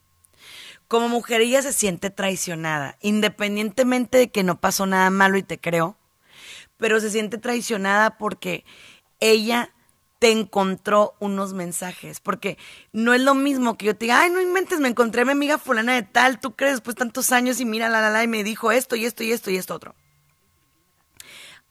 Como 0.87 1.09
mujer 1.09 1.41
ella 1.41 1.61
se 1.61 1.73
siente 1.73 2.09
traicionada, 2.09 2.97
independientemente 3.01 4.17
de 4.17 4.31
que 4.31 4.43
no 4.43 4.59
pasó 4.59 4.85
nada 4.85 5.09
malo 5.09 5.37
y 5.37 5.43
te 5.43 5.59
creo, 5.59 5.97
pero 6.77 6.99
se 6.99 7.09
siente 7.09 7.37
traicionada 7.37 8.17
porque 8.17 8.65
ella 9.19 9.71
te 10.19 10.31
encontró 10.31 11.15
unos 11.19 11.53
mensajes, 11.53 12.21
porque 12.21 12.57
no 12.93 13.13
es 13.13 13.19
lo 13.19 13.35
mismo 13.35 13.77
que 13.77 13.87
yo 13.87 13.93
te 13.93 14.05
diga, 14.05 14.21
ay, 14.21 14.29
no 14.29 14.39
inventes, 14.39 14.79
me 14.79 14.87
encontré 14.87 15.23
a 15.23 15.25
mi 15.25 15.31
amiga 15.31 15.57
fulana 15.57 15.95
de 15.95 16.03
tal, 16.03 16.39
tú 16.39 16.55
crees 16.55 16.75
después 16.75 16.95
tantos 16.95 17.33
años 17.33 17.59
y 17.59 17.65
mira, 17.65 17.89
la, 17.89 17.99
la, 17.99 18.09
la, 18.09 18.23
y 18.23 18.27
me 18.27 18.43
dijo 18.43 18.71
esto 18.71 18.95
y 18.95 19.05
esto 19.05 19.23
y 19.23 19.33
esto 19.33 19.51
y 19.51 19.57
esto 19.57 19.75
otro. 19.75 19.95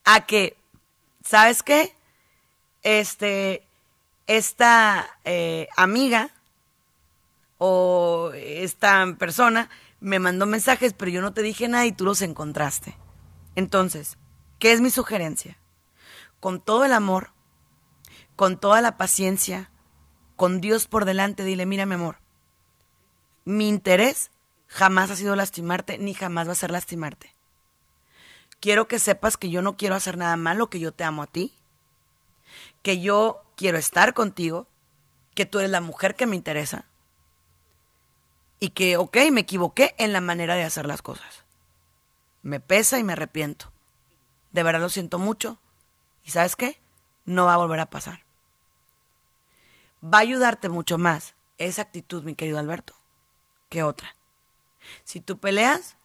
A 0.04 0.26
que, 0.26 0.56
¿sabes 1.24 1.62
qué? 1.62 1.94
Este, 2.82 3.66
esta 4.26 5.08
eh, 5.24 5.68
amiga 5.76 6.30
o 7.64 8.32
esta 8.34 9.06
persona 9.20 9.70
me 10.00 10.18
mandó 10.18 10.46
mensajes, 10.46 10.94
pero 10.94 11.12
yo 11.12 11.20
no 11.20 11.32
te 11.32 11.42
dije 11.42 11.68
nada 11.68 11.86
y 11.86 11.92
tú 11.92 12.04
los 12.04 12.20
encontraste. 12.20 12.98
Entonces, 13.54 14.18
¿qué 14.58 14.72
es 14.72 14.80
mi 14.80 14.90
sugerencia? 14.90 15.58
Con 16.40 16.60
todo 16.60 16.84
el 16.84 16.92
amor, 16.92 17.30
con 18.34 18.58
toda 18.58 18.80
la 18.80 18.96
paciencia, 18.96 19.70
con 20.34 20.60
Dios 20.60 20.88
por 20.88 21.04
delante, 21.04 21.44
dile, 21.44 21.64
mira 21.64 21.86
mi 21.86 21.94
amor, 21.94 22.18
mi 23.44 23.68
interés 23.68 24.32
jamás 24.66 25.12
ha 25.12 25.16
sido 25.16 25.36
lastimarte 25.36 25.98
ni 25.98 26.14
jamás 26.14 26.48
va 26.48 26.52
a 26.52 26.56
ser 26.56 26.72
lastimarte. 26.72 27.32
Quiero 28.58 28.88
que 28.88 28.98
sepas 28.98 29.36
que 29.36 29.50
yo 29.50 29.62
no 29.62 29.76
quiero 29.76 29.94
hacer 29.94 30.16
nada 30.16 30.36
malo, 30.36 30.68
que 30.68 30.80
yo 30.80 30.90
te 30.90 31.04
amo 31.04 31.22
a 31.22 31.28
ti, 31.28 31.54
que 32.82 33.00
yo 33.00 33.44
quiero 33.54 33.78
estar 33.78 34.14
contigo, 34.14 34.66
que 35.36 35.46
tú 35.46 35.60
eres 35.60 35.70
la 35.70 35.80
mujer 35.80 36.16
que 36.16 36.26
me 36.26 36.34
interesa 36.34 36.86
y 38.62 38.70
que, 38.70 38.96
ok, 38.96 39.16
me 39.32 39.40
equivoqué 39.40 39.92
en 39.98 40.12
la 40.12 40.20
manera 40.20 40.54
de 40.54 40.62
hacer 40.62 40.86
las 40.86 41.02
cosas. 41.02 41.42
Me 42.42 42.60
pesa 42.60 43.00
y 43.00 43.02
me 43.02 43.14
arrepiento. 43.14 43.72
De 44.52 44.62
verdad 44.62 44.80
lo 44.80 44.88
siento 44.88 45.18
mucho. 45.18 45.58
¿Y 46.22 46.30
sabes 46.30 46.54
qué? 46.54 46.78
No 47.24 47.46
va 47.46 47.54
a 47.54 47.56
volver 47.56 47.80
a 47.80 47.90
pasar. 47.90 48.22
Va 50.00 50.18
a 50.18 50.20
ayudarte 50.20 50.68
mucho 50.68 50.96
más 50.96 51.34
esa 51.58 51.82
actitud, 51.82 52.22
mi 52.22 52.36
querido 52.36 52.60
Alberto, 52.60 52.94
que 53.68 53.82
otra. 53.82 54.14
Si 55.02 55.20
tú 55.20 55.38
peleas, 55.38 55.96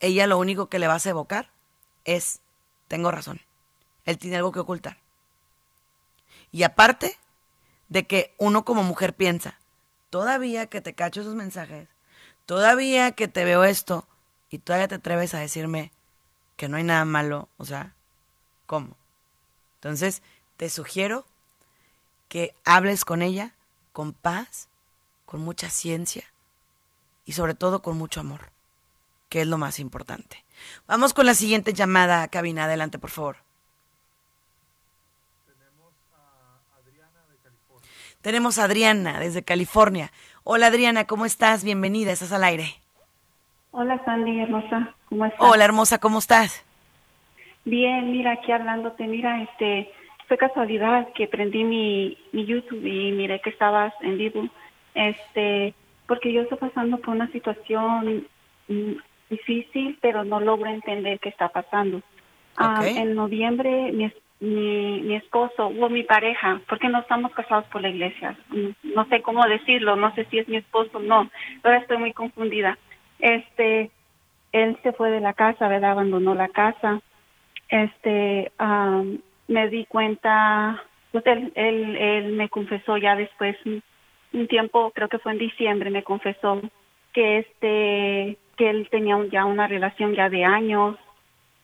ella 0.00 0.26
lo 0.26 0.38
único 0.38 0.68
que 0.68 0.80
le 0.80 0.88
vas 0.88 1.06
a 1.06 1.10
evocar 1.10 1.52
es, 2.04 2.40
tengo 2.88 3.12
razón, 3.12 3.40
él 4.06 4.18
tiene 4.18 4.38
algo 4.38 4.50
que 4.50 4.58
ocultar. 4.58 4.98
Y 6.50 6.64
aparte 6.64 7.16
de 7.88 8.08
que 8.08 8.34
uno 8.38 8.64
como 8.64 8.82
mujer 8.82 9.14
piensa, 9.14 9.56
todavía 10.10 10.66
que 10.66 10.80
te 10.80 10.94
cacho 10.94 11.20
esos 11.20 11.34
mensajes, 11.34 11.88
todavía 12.46 13.12
que 13.12 13.28
te 13.28 13.44
veo 13.44 13.64
esto, 13.64 14.06
y 14.50 14.58
todavía 14.58 14.88
te 14.88 14.96
atreves 14.96 15.34
a 15.34 15.40
decirme 15.40 15.92
que 16.56 16.68
no 16.68 16.76
hay 16.76 16.84
nada 16.84 17.04
malo, 17.04 17.48
o 17.58 17.64
sea, 17.64 17.94
¿cómo? 18.66 18.96
Entonces, 19.76 20.22
te 20.56 20.70
sugiero 20.70 21.26
que 22.28 22.54
hables 22.64 23.04
con 23.04 23.22
ella 23.22 23.54
con 23.92 24.12
paz, 24.12 24.68
con 25.26 25.40
mucha 25.40 25.70
ciencia 25.70 26.24
y 27.24 27.32
sobre 27.32 27.54
todo 27.54 27.82
con 27.82 27.98
mucho 27.98 28.20
amor, 28.20 28.50
que 29.28 29.40
es 29.42 29.46
lo 29.46 29.58
más 29.58 29.78
importante. 29.78 30.44
Vamos 30.86 31.14
con 31.14 31.26
la 31.26 31.34
siguiente 31.34 31.72
llamada, 31.72 32.28
cabina. 32.28 32.64
Adelante, 32.64 32.98
por 32.98 33.10
favor. 33.10 33.47
Tenemos 38.22 38.58
a 38.58 38.64
Adriana 38.64 39.20
desde 39.20 39.44
California. 39.44 40.10
Hola 40.42 40.66
Adriana, 40.66 41.06
¿cómo 41.06 41.24
estás? 41.24 41.62
Bienvenida, 41.62 42.10
estás 42.10 42.32
al 42.32 42.42
aire. 42.42 42.64
Hola 43.70 44.02
Sandy, 44.04 44.40
hermosa, 44.40 44.92
¿cómo 45.08 45.24
estás? 45.24 45.40
Hola 45.40 45.64
hermosa, 45.64 45.98
¿cómo 45.98 46.18
estás? 46.18 46.64
Bien, 47.64 48.10
mira, 48.10 48.32
aquí 48.32 48.50
hablándote, 48.50 49.06
mira, 49.06 49.42
este, 49.42 49.92
fue 50.26 50.36
casualidad 50.36 51.12
que 51.14 51.28
prendí 51.28 51.62
mi, 51.62 52.18
mi 52.32 52.44
YouTube 52.44 52.84
y 52.84 53.12
miré 53.12 53.40
que 53.40 53.50
estabas 53.50 53.94
en 54.00 54.18
vivo, 54.18 54.48
este, 54.94 55.74
porque 56.08 56.32
yo 56.32 56.42
estoy 56.42 56.58
pasando 56.58 56.98
por 56.98 57.14
una 57.14 57.30
situación 57.30 58.26
mm, 58.66 58.92
difícil, 59.30 59.96
pero 60.00 60.24
no 60.24 60.40
logro 60.40 60.68
entender 60.68 61.20
qué 61.20 61.28
está 61.28 61.50
pasando. 61.50 62.02
Ah, 62.56 62.80
en 62.84 63.14
noviembre 63.14 63.92
mi, 63.92 64.12
mi, 64.40 65.00
mi 65.00 65.16
esposo 65.16 65.66
o 65.66 65.88
mi 65.88 66.04
pareja, 66.04 66.60
porque 66.68 66.88
no 66.88 67.00
estamos 67.00 67.32
casados 67.32 67.64
por 67.66 67.82
la 67.82 67.88
iglesia. 67.88 68.36
No 68.82 69.04
sé 69.06 69.22
cómo 69.22 69.44
decirlo, 69.44 69.96
no 69.96 70.14
sé 70.14 70.26
si 70.26 70.38
es 70.38 70.48
mi 70.48 70.56
esposo 70.56 70.98
o 70.98 71.00
no, 71.00 71.30
pero 71.62 71.76
estoy 71.76 71.98
muy 71.98 72.12
confundida. 72.12 72.78
Este, 73.18 73.90
él 74.52 74.78
se 74.82 74.92
fue 74.92 75.10
de 75.10 75.20
la 75.20 75.32
casa, 75.32 75.68
¿verdad? 75.68 75.92
Abandonó 75.92 76.34
la 76.34 76.48
casa. 76.48 77.00
Este, 77.68 78.52
me 79.48 79.68
di 79.68 79.84
cuenta, 79.86 80.82
pues 81.10 81.26
él, 81.26 81.52
él, 81.54 81.96
él 81.96 82.32
me 82.32 82.48
confesó 82.48 82.96
ya 82.96 83.16
después, 83.16 83.56
un 84.32 84.46
tiempo, 84.46 84.92
creo 84.94 85.08
que 85.08 85.18
fue 85.18 85.32
en 85.32 85.38
diciembre, 85.38 85.90
me 85.90 86.04
confesó 86.04 86.60
que 87.12 87.38
este, 87.38 88.36
que 88.56 88.70
él 88.70 88.88
tenía 88.90 89.18
ya 89.32 89.46
una 89.46 89.66
relación 89.66 90.14
ya 90.14 90.28
de 90.28 90.44
años 90.44 90.96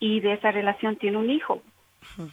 y 0.01 0.21
de 0.21 0.33
esa 0.33 0.51
relación 0.51 0.97
tiene 0.97 1.19
un 1.19 1.31
hijo 1.31 1.63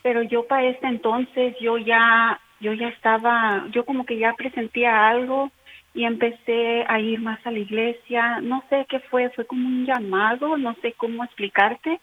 pero 0.02 0.22
yo 0.24 0.46
para 0.46 0.66
este 0.66 0.88
entonces 0.88 1.56
yo 1.60 1.78
ya 1.78 2.40
yo 2.60 2.74
ya 2.74 2.90
estaba 2.90 3.68
yo 3.72 3.86
como 3.86 4.06
que 4.06 4.18
ya 4.18 4.34
presentía 4.34 5.08
algo 5.08 5.52
y 5.94 6.06
empecé 6.06 6.86
a 6.88 7.00
ir 7.00 7.20
más 7.20 7.46
a 7.46 7.52
la 7.52 7.60
iglesia. 7.60 8.40
No 8.42 8.64
sé 8.70 8.86
qué 8.88 9.00
fue 9.00 9.30
fue 9.32 9.46
como 9.46 9.68
un 9.68 9.86
llamado 9.86 10.58
no 10.58 10.76
sé 10.82 10.94
cómo 10.94 11.24
explicarte. 11.24 12.00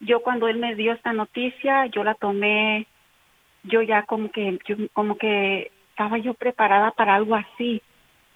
Yo 0.00 0.20
cuando 0.20 0.48
él 0.48 0.58
me 0.58 0.74
dio 0.74 0.92
esta 0.92 1.12
noticia 1.12 1.86
yo 1.86 2.04
la 2.04 2.14
tomé 2.14 2.86
yo 3.64 3.80
ya 3.82 4.02
como 4.02 4.30
que 4.30 4.58
yo, 4.66 4.76
como 4.92 5.16
que 5.16 5.70
estaba 5.90 6.18
yo 6.18 6.34
preparada 6.34 6.90
para 6.90 7.14
algo 7.14 7.34
así. 7.34 7.80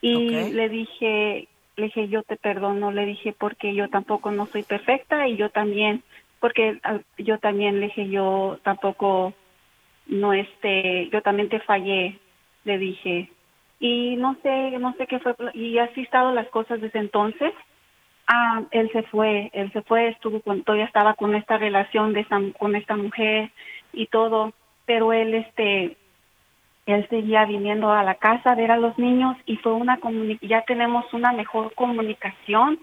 Y 0.01 0.31
le 0.31 0.69
dije 0.69 1.49
le 1.77 1.85
dije 1.87 2.09
yo 2.09 2.23
te 2.23 2.37
perdono 2.37 2.93
le 2.93 3.05
dije 3.07 3.35
porque 3.37 3.75
yo 3.75 3.89
tampoco 3.89 4.31
no 4.31 4.47
soy 4.47 4.62
perfecta 4.62 5.29
y 5.29 5.37
yo 5.37 5.51
también 5.51 6.03
porque 6.40 6.79
ah, 6.85 6.99
yo 7.18 7.38
también 7.38 7.81
le 7.81 7.87
dije, 7.87 8.09
yo 8.09 8.59
tampoco, 8.62 9.33
no 10.07 10.33
este, 10.33 11.09
yo 11.11 11.22
también 11.22 11.49
te 11.49 11.61
fallé, 11.61 12.18
le 12.64 12.79
dije. 12.79 13.31
Y 13.79 14.16
no 14.16 14.37
sé, 14.42 14.79
no 14.79 14.94
sé 14.94 15.07
qué 15.07 15.18
fue, 15.18 15.35
y 15.55 15.79
así 15.79 16.03
estado 16.03 16.33
las 16.33 16.49
cosas 16.49 16.81
desde 16.81 16.99
entonces. 16.99 17.53
Ah, 18.29 18.62
él 18.72 18.90
se 18.92 19.03
fue, 19.05 19.51
él 19.53 19.72
se 19.72 19.83
fue, 19.83 20.09
estuvo 20.09 20.40
con, 20.40 20.64
todavía 20.64 20.87
estaba 20.87 21.14
con 21.14 21.35
esta 21.37 21.59
relación 21.59 22.12
de 22.12 22.20
esta, 22.20 22.40
con 22.59 22.75
esta 22.75 22.96
mujer 22.96 23.51
y 23.92 24.07
todo, 24.07 24.53
pero 24.85 25.12
él, 25.12 25.35
este, 25.35 25.96
él 26.87 27.07
seguía 27.09 27.44
viniendo 27.44 27.92
a 27.92 28.03
la 28.03 28.16
casa 28.16 28.53
a 28.53 28.55
ver 28.57 28.72
a 28.72 28.79
los 28.79 28.99
niños 28.99 29.37
y 29.46 29.57
fue 29.59 29.72
una 29.72 29.99
ya 30.42 30.62
tenemos 30.62 31.12
una 31.12 31.33
mejor 31.33 31.72
comunicación 31.75 32.81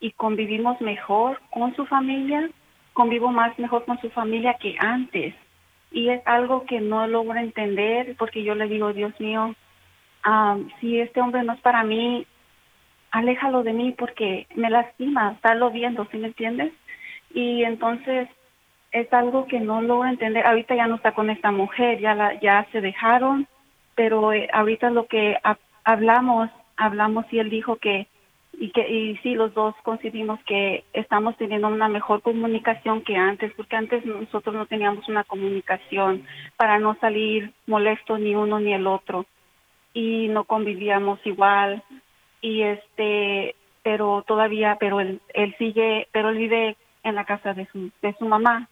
y 0.00 0.12
convivimos 0.12 0.80
mejor 0.80 1.40
con 1.50 1.74
su 1.74 1.86
familia 1.86 2.48
convivo 2.96 3.30
más 3.30 3.56
mejor 3.58 3.84
con 3.84 4.00
su 4.00 4.08
familia 4.10 4.54
que 4.54 4.74
antes. 4.80 5.34
Y 5.92 6.08
es 6.08 6.26
algo 6.26 6.64
que 6.64 6.80
no 6.80 7.06
logro 7.06 7.38
entender 7.38 8.16
porque 8.18 8.42
yo 8.42 8.54
le 8.54 8.66
digo, 8.66 8.92
Dios 8.94 9.12
mío, 9.20 9.54
si 10.80 10.98
este 10.98 11.20
hombre 11.20 11.44
no 11.44 11.52
es 11.52 11.60
para 11.60 11.84
mí, 11.84 12.26
aléjalo 13.10 13.62
de 13.62 13.74
mí 13.74 13.94
porque 13.96 14.46
me 14.54 14.70
lastima 14.70 15.32
estarlo 15.32 15.70
viendo, 15.70 16.06
¿sí 16.10 16.16
me 16.16 16.28
entiendes? 16.28 16.72
Y 17.32 17.64
entonces 17.64 18.28
es 18.92 19.12
algo 19.12 19.46
que 19.46 19.60
no 19.60 19.82
logro 19.82 20.08
entender. 20.08 20.46
Ahorita 20.46 20.74
ya 20.74 20.86
no 20.86 20.96
está 20.96 21.12
con 21.12 21.28
esta 21.28 21.52
mujer, 21.52 22.00
ya 22.00 22.14
la, 22.14 22.40
ya 22.40 22.66
se 22.72 22.80
dejaron, 22.80 23.46
pero 23.94 24.32
eh, 24.32 24.48
ahorita 24.52 24.88
lo 24.90 25.06
que 25.06 25.36
hablamos, 25.84 26.50
hablamos 26.78 27.26
y 27.30 27.40
él 27.40 27.50
dijo 27.50 27.76
que 27.76 28.08
y 28.58 28.70
que 28.70 28.88
y 28.88 29.16
sí 29.18 29.34
los 29.34 29.52
dos 29.54 29.74
coincidimos 29.82 30.40
que 30.44 30.84
estamos 30.92 31.36
teniendo 31.36 31.68
una 31.68 31.88
mejor 31.88 32.22
comunicación 32.22 33.02
que 33.02 33.16
antes 33.16 33.52
porque 33.54 33.76
antes 33.76 34.04
nosotros 34.06 34.54
no 34.54 34.66
teníamos 34.66 35.08
una 35.08 35.24
comunicación 35.24 36.26
para 36.56 36.78
no 36.78 36.96
salir 37.00 37.52
molestos 37.66 38.18
ni 38.18 38.34
uno 38.34 38.58
ni 38.58 38.72
el 38.72 38.86
otro 38.86 39.26
y 39.92 40.28
no 40.28 40.44
convivíamos 40.44 41.18
igual 41.24 41.82
y 42.40 42.62
este 42.62 43.54
pero 43.82 44.24
todavía 44.26 44.76
pero 44.80 45.00
él 45.00 45.20
él 45.34 45.54
sigue 45.58 46.08
pero 46.12 46.30
él 46.30 46.38
vive 46.38 46.76
en 47.02 47.14
la 47.14 47.24
casa 47.24 47.52
de 47.52 47.66
su 47.66 47.90
de 48.00 48.14
su 48.18 48.24
mamá 48.24 48.70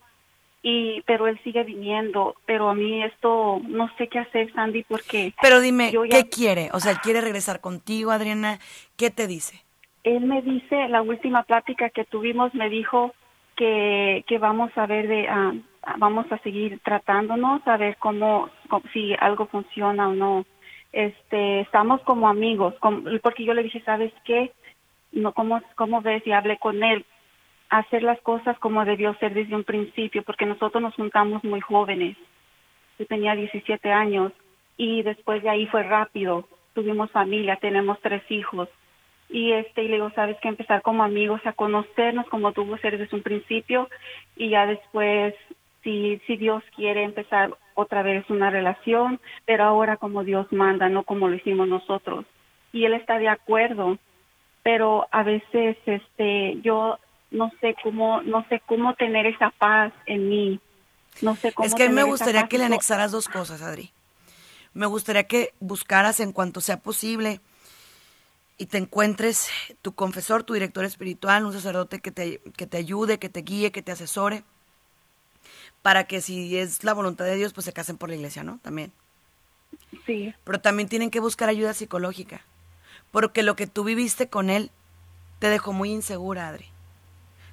y 0.62 1.02
pero 1.02 1.26
él 1.26 1.38
sigue 1.44 1.62
viniendo 1.62 2.36
pero 2.46 2.70
a 2.70 2.74
mí 2.74 3.04
esto 3.04 3.60
no 3.68 3.90
sé 3.98 4.08
qué 4.08 4.20
hacer 4.20 4.50
Sandy 4.54 4.82
porque 4.84 5.34
pero 5.42 5.60
dime 5.60 5.92
qué 6.10 6.26
quiere 6.30 6.70
o 6.72 6.80
sea 6.80 6.98
quiere 7.00 7.20
regresar 7.20 7.60
contigo 7.60 8.12
Adriana 8.12 8.58
qué 8.96 9.10
te 9.10 9.26
dice 9.26 9.63
él 10.04 10.20
me 10.26 10.42
dice, 10.42 10.88
la 10.88 11.00
última 11.02 11.42
plática 11.44 11.88
que 11.88 12.04
tuvimos, 12.04 12.54
me 12.54 12.68
dijo 12.68 13.14
que, 13.56 14.22
que 14.26 14.38
vamos 14.38 14.70
a 14.76 14.86
ver 14.86 15.08
de, 15.08 15.22
uh, 15.22 15.62
vamos 15.96 16.30
a 16.30 16.38
seguir 16.38 16.78
tratándonos, 16.80 17.66
a 17.66 17.78
ver 17.78 17.96
cómo, 17.96 18.50
si 18.92 19.14
algo 19.18 19.46
funciona 19.46 20.08
o 20.08 20.14
no. 20.14 20.44
Este, 20.92 21.60
estamos 21.60 22.02
como 22.02 22.28
amigos, 22.28 22.74
porque 23.22 23.44
yo 23.44 23.54
le 23.54 23.64
dije, 23.64 23.80
¿sabes 23.80 24.12
qué? 24.24 24.52
No, 25.10 25.32
¿cómo, 25.32 25.60
¿Cómo 25.74 26.02
ves? 26.02 26.24
Y 26.26 26.32
hablé 26.32 26.58
con 26.58 26.84
él, 26.84 27.04
hacer 27.70 28.02
las 28.02 28.20
cosas 28.20 28.58
como 28.58 28.84
debió 28.84 29.14
ser 29.14 29.32
desde 29.34 29.56
un 29.56 29.64
principio, 29.64 30.22
porque 30.22 30.46
nosotros 30.46 30.82
nos 30.82 30.94
juntamos 30.94 31.42
muy 31.42 31.60
jóvenes. 31.60 32.16
Yo 32.98 33.06
tenía 33.06 33.34
17 33.34 33.90
años 33.90 34.32
y 34.76 35.02
después 35.02 35.42
de 35.42 35.48
ahí 35.48 35.66
fue 35.66 35.82
rápido. 35.82 36.46
Tuvimos 36.74 37.10
familia, 37.10 37.56
tenemos 37.56 37.98
tres 38.00 38.22
hijos 38.30 38.68
y 39.28 39.52
este 39.52 39.82
y 39.82 39.88
le 39.88 39.94
digo 39.94 40.10
sabes 40.14 40.36
que 40.40 40.48
empezar 40.48 40.82
como 40.82 41.02
amigos 41.02 41.40
a 41.44 41.52
conocernos 41.52 42.26
como 42.28 42.52
tuvo 42.52 42.76
ser 42.78 42.98
desde 42.98 43.16
un 43.16 43.22
principio 43.22 43.88
y 44.36 44.50
ya 44.50 44.66
después 44.66 45.34
si 45.82 46.20
si 46.26 46.36
Dios 46.36 46.62
quiere 46.76 47.04
empezar 47.04 47.56
otra 47.74 48.02
vez 48.02 48.28
una 48.28 48.50
relación 48.50 49.20
pero 49.44 49.64
ahora 49.64 49.96
como 49.96 50.24
Dios 50.24 50.46
manda 50.52 50.88
no 50.88 51.04
como 51.04 51.28
lo 51.28 51.36
hicimos 51.36 51.68
nosotros. 51.68 52.26
Y 52.72 52.84
él 52.84 52.94
está 52.94 53.18
de 53.18 53.28
acuerdo 53.28 53.98
pero 54.62 55.06
a 55.10 55.22
veces 55.22 55.76
este 55.86 56.60
yo 56.62 56.98
no 57.30 57.50
sé 57.60 57.74
cómo 57.82 58.22
no 58.22 58.46
sé 58.48 58.60
cómo 58.66 58.94
tener 58.94 59.26
esa 59.26 59.50
paz 59.50 59.92
en 60.06 60.28
mí. 60.28 60.60
No 61.22 61.34
sé 61.36 61.52
cómo 61.52 61.66
es 61.66 61.74
que 61.74 61.88
me 61.88 62.02
gustaría 62.02 62.46
que 62.46 62.58
le 62.58 62.64
anexaras 62.64 63.10
dos 63.12 63.28
cosas 63.28 63.62
Adri. 63.62 63.90
Me 64.74 64.86
gustaría 64.86 65.24
que 65.24 65.54
buscaras 65.60 66.20
en 66.20 66.32
cuanto 66.32 66.60
sea 66.60 66.78
posible 66.78 67.40
y 68.56 68.66
te 68.66 68.78
encuentres 68.78 69.48
tu 69.82 69.94
confesor, 69.94 70.44
tu 70.44 70.54
director 70.54 70.84
espiritual, 70.84 71.44
un 71.44 71.52
sacerdote 71.52 72.00
que 72.00 72.12
te, 72.12 72.40
que 72.56 72.66
te 72.66 72.76
ayude, 72.76 73.18
que 73.18 73.28
te 73.28 73.42
guíe, 73.42 73.72
que 73.72 73.82
te 73.82 73.92
asesore, 73.92 74.44
para 75.82 76.04
que 76.04 76.20
si 76.20 76.56
es 76.56 76.84
la 76.84 76.94
voluntad 76.94 77.24
de 77.24 77.36
Dios, 77.36 77.52
pues 77.52 77.64
se 77.64 77.72
casen 77.72 77.98
por 77.98 78.08
la 78.08 78.14
iglesia, 78.14 78.44
¿no? 78.44 78.58
También. 78.62 78.92
Sí. 80.06 80.34
Pero 80.44 80.60
también 80.60 80.88
tienen 80.88 81.10
que 81.10 81.20
buscar 81.20 81.48
ayuda 81.48 81.74
psicológica, 81.74 82.42
porque 83.10 83.42
lo 83.42 83.56
que 83.56 83.66
tú 83.66 83.84
viviste 83.84 84.28
con 84.28 84.50
él 84.50 84.70
te 85.40 85.48
dejó 85.48 85.72
muy 85.72 85.90
insegura, 85.90 86.48
Adri. 86.48 86.66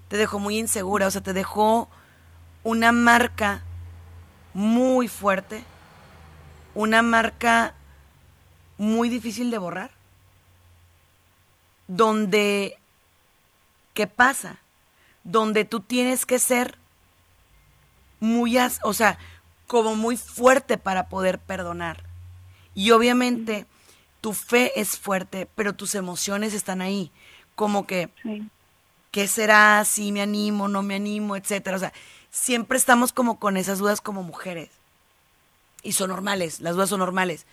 Te 0.07 0.17
dejó 0.17 0.39
muy 0.39 0.57
insegura, 0.57 1.07
o 1.07 1.11
sea, 1.11 1.21
te 1.21 1.33
dejó 1.33 1.89
una 2.63 2.91
marca 2.91 3.63
muy 4.53 5.07
fuerte, 5.07 5.63
una 6.75 7.01
marca 7.01 7.73
muy 8.77 9.09
difícil 9.09 9.49
de 9.51 9.57
borrar 9.57 10.00
donde, 11.91 12.77
¿qué 13.93 14.08
pasa? 14.08 14.60
Donde 15.25 15.65
tú 15.65 15.82
tienes 15.82 16.25
que 16.25 16.39
ser 16.39 16.77
muy, 18.21 18.58
o 18.84 18.93
sea, 18.93 19.19
como 19.67 19.95
muy 19.95 20.15
fuerte 20.15 20.77
para 20.77 21.10
poder 21.10 21.38
perdonar. 21.38 22.04
Y 22.75 22.91
obviamente 22.91 23.65
tu 24.21 24.32
fe 24.32 24.80
es 24.80 24.97
fuerte, 24.97 25.49
pero 25.54 25.73
tus 25.73 25.95
emociones 25.95 26.54
están 26.54 26.82
ahí, 26.82 27.12
como 27.56 27.86
que, 27.86 28.10
¿qué 29.12 29.27
será? 29.27 29.84
Si 29.84 30.13
me 30.13 30.21
animo, 30.21 30.69
no 30.69 30.84
me 30.84 30.95
animo, 30.95 31.36
etcétera. 31.36 31.75
O 31.75 31.80
sea, 31.80 31.93
siempre 32.30 32.77
estamos 32.77 33.12
como 33.12 33.38
con 33.38 33.58
esas 33.58 33.80
dudas 33.80 33.99
como 33.99 34.23
mujeres. 34.23 34.69
Y 35.84 35.91
son 35.91 36.10
normales, 36.10 36.62
las 36.62 36.75
dudas 36.75 36.89
son 36.89 36.99
normales. 36.99 37.45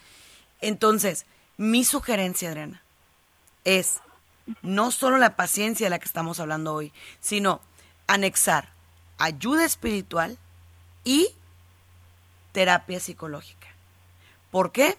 Entonces, 0.61 1.27
mi 1.57 1.83
sugerencia, 1.83 2.51
Adriana, 2.51 2.83
es 3.65 4.01
no 4.63 4.91
solo 4.91 5.19
la 5.19 5.37
paciencia 5.37 5.87
de 5.87 5.91
la 5.91 5.99
que 5.99 6.07
estamos 6.07 6.41
hablando 6.41 6.75
hoy, 6.75 6.93
sino 7.21 7.61
anexar 8.07 8.71
ayuda 9.19 9.65
espiritual 9.65 10.39
y 11.05 11.29
terapia 12.53 13.01
psicológica. 13.01 13.69
¿Por 14.51 14.73
qué? 14.73 14.97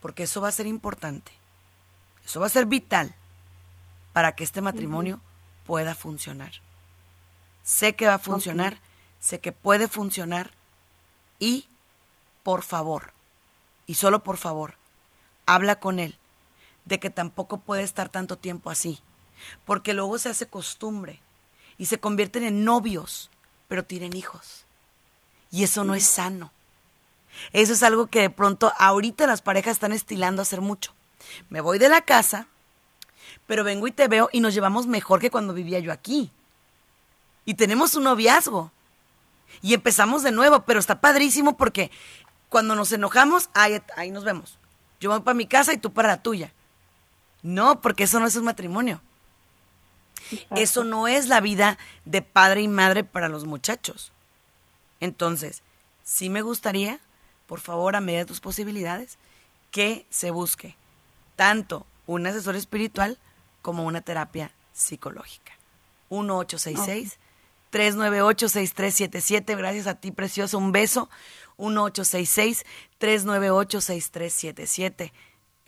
Porque 0.00 0.24
eso 0.24 0.40
va 0.40 0.48
a 0.48 0.52
ser 0.52 0.66
importante. 0.66 1.32
Eso 2.24 2.40
va 2.40 2.46
a 2.46 2.50
ser 2.50 2.66
vital 2.66 3.14
para 4.12 4.32
que 4.32 4.44
este 4.44 4.60
matrimonio 4.60 5.20
pueda 5.66 5.94
funcionar. 5.94 6.52
Sé 7.62 7.94
que 7.94 8.06
va 8.06 8.14
a 8.14 8.18
funcionar, 8.18 8.78
sé 9.20 9.40
que 9.40 9.52
puede 9.52 9.88
funcionar 9.88 10.50
y, 11.38 11.66
por 12.42 12.62
favor, 12.62 13.12
y 13.86 13.94
solo 13.94 14.22
por 14.22 14.38
favor, 14.38 14.74
habla 15.46 15.80
con 15.80 15.98
él 15.98 16.17
de 16.88 16.98
que 16.98 17.10
tampoco 17.10 17.58
puede 17.58 17.82
estar 17.82 18.08
tanto 18.08 18.36
tiempo 18.36 18.70
así, 18.70 19.00
porque 19.64 19.94
luego 19.94 20.18
se 20.18 20.30
hace 20.30 20.46
costumbre 20.46 21.20
y 21.76 21.86
se 21.86 22.00
convierten 22.00 22.44
en 22.44 22.64
novios, 22.64 23.30
pero 23.68 23.84
tienen 23.84 24.16
hijos. 24.16 24.64
Y 25.50 25.62
eso 25.62 25.84
no 25.84 25.94
es 25.94 26.04
sano. 26.04 26.50
Eso 27.52 27.74
es 27.74 27.82
algo 27.82 28.06
que 28.06 28.22
de 28.22 28.30
pronto 28.30 28.72
ahorita 28.78 29.26
las 29.26 29.42
parejas 29.42 29.72
están 29.72 29.92
estilando 29.92 30.42
hacer 30.42 30.60
mucho. 30.60 30.92
Me 31.50 31.60
voy 31.60 31.78
de 31.78 31.88
la 31.88 32.00
casa, 32.00 32.48
pero 33.46 33.64
vengo 33.64 33.86
y 33.86 33.92
te 33.92 34.08
veo 34.08 34.30
y 34.32 34.40
nos 34.40 34.54
llevamos 34.54 34.86
mejor 34.86 35.20
que 35.20 35.30
cuando 35.30 35.54
vivía 35.54 35.78
yo 35.78 35.92
aquí. 35.92 36.32
Y 37.44 37.54
tenemos 37.54 37.94
un 37.94 38.04
noviazgo. 38.04 38.72
Y 39.62 39.74
empezamos 39.74 40.22
de 40.22 40.32
nuevo, 40.32 40.64
pero 40.64 40.80
está 40.80 41.00
padrísimo 41.00 41.56
porque 41.56 41.90
cuando 42.48 42.74
nos 42.74 42.92
enojamos, 42.92 43.50
ahí, 43.54 43.80
ahí 43.96 44.10
nos 44.10 44.24
vemos. 44.24 44.58
Yo 45.00 45.10
voy 45.10 45.20
para 45.20 45.34
mi 45.34 45.46
casa 45.46 45.72
y 45.72 45.78
tú 45.78 45.92
para 45.92 46.08
la 46.08 46.22
tuya. 46.22 46.52
No, 47.42 47.80
porque 47.80 48.04
eso 48.04 48.20
no 48.20 48.26
es 48.26 48.36
un 48.36 48.44
matrimonio. 48.44 49.00
Eso 50.50 50.84
no 50.84 51.08
es 51.08 51.28
la 51.28 51.40
vida 51.40 51.78
de 52.04 52.22
padre 52.22 52.62
y 52.62 52.68
madre 52.68 53.04
para 53.04 53.28
los 53.28 53.44
muchachos. 53.44 54.12
Entonces, 55.00 55.62
sí 56.02 56.28
me 56.28 56.42
gustaría, 56.42 57.00
por 57.46 57.60
favor, 57.60 57.96
a 57.96 58.00
medida 58.00 58.20
de 58.20 58.26
tus 58.26 58.40
posibilidades, 58.40 59.18
que 59.70 60.06
se 60.10 60.30
busque 60.30 60.76
tanto 61.36 61.86
un 62.06 62.26
asesor 62.26 62.56
espiritual 62.56 63.18
como 63.62 63.84
una 63.84 64.00
terapia 64.00 64.50
psicológica. 64.72 65.52
1866 66.10 67.18
398 67.70 68.48
6377 68.48 69.56
Gracias 69.56 69.86
a 69.86 69.94
ti, 69.94 70.10
precioso. 70.10 70.58
Un 70.58 70.72
beso. 70.72 71.08
1866 71.58 72.64
398 72.98 73.80
6377 73.80 75.12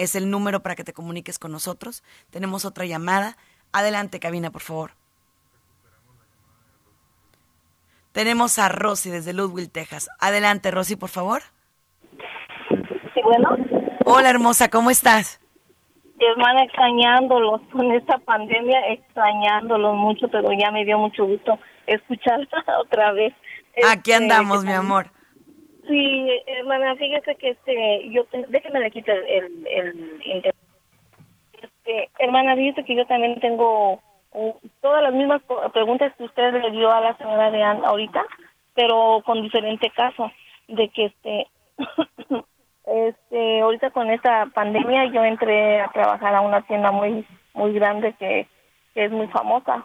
es 0.02 0.16
el 0.16 0.30
número 0.30 0.60
para 0.60 0.74
que 0.74 0.84
te 0.84 0.92
comuniques 0.92 1.38
con 1.38 1.52
nosotros. 1.52 2.02
Tenemos 2.30 2.64
otra 2.64 2.86
llamada. 2.86 3.36
Adelante, 3.72 4.18
cabina, 4.18 4.50
por 4.50 4.62
favor. 4.62 4.92
Tenemos 8.12 8.58
a 8.58 8.68
Rosy 8.68 9.10
desde 9.10 9.32
Ludwig, 9.32 9.70
Texas. 9.70 10.08
Adelante, 10.18 10.70
Rosy, 10.70 10.96
por 10.96 11.10
favor. 11.10 11.42
Sí, 12.68 13.20
bueno. 13.22 13.56
Hola, 14.04 14.30
hermosa, 14.30 14.68
¿cómo 14.70 14.90
estás? 14.90 15.40
Hermana, 16.18 16.64
extrañándolos 16.64 17.60
con 17.72 17.92
esta 17.92 18.18
pandemia, 18.18 18.78
extrañándolos 18.88 19.96
mucho, 19.96 20.28
pero 20.28 20.48
ya 20.52 20.70
me 20.70 20.84
dio 20.84 20.98
mucho 20.98 21.24
gusto 21.24 21.58
escucharla 21.86 22.46
otra 22.80 23.12
vez. 23.12 23.34
Aquí 23.88 24.12
este, 24.12 24.14
andamos, 24.14 24.64
mi 24.64 24.72
amor. 24.72 25.10
Sí, 25.90 26.42
hermana, 26.46 26.94
fíjese 26.94 27.34
que 27.34 27.48
este, 27.50 28.10
yo, 28.10 28.24
déjeme 28.46 28.78
le 28.78 28.92
quito 28.92 29.10
el, 29.10 29.66
el, 29.66 30.52
este, 31.60 32.10
hermana, 32.20 32.54
fíjese 32.54 32.84
que 32.84 32.94
yo 32.94 33.04
también 33.06 33.40
tengo 33.40 34.00
todas 34.80 35.02
las 35.02 35.12
mismas 35.12 35.42
preguntas 35.72 36.14
que 36.16 36.22
usted 36.22 36.52
le 36.52 36.70
dio 36.70 36.92
a 36.92 37.00
la 37.00 37.16
señora 37.16 37.50
de 37.50 37.60
Ann 37.64 37.84
ahorita, 37.84 38.24
pero 38.74 39.20
con 39.26 39.42
diferente 39.42 39.90
caso, 39.90 40.30
de 40.68 40.88
que 40.90 41.06
este, 41.06 41.48
este, 42.86 43.60
ahorita 43.60 43.90
con 43.90 44.10
esta 44.10 44.46
pandemia 44.54 45.06
yo 45.06 45.24
entré 45.24 45.80
a 45.80 45.88
trabajar 45.88 46.36
a 46.36 46.40
una 46.40 46.62
tienda 46.68 46.92
muy, 46.92 47.26
muy 47.52 47.72
grande 47.72 48.12
que, 48.12 48.46
que 48.94 49.06
es 49.06 49.10
muy 49.10 49.26
famosa. 49.26 49.84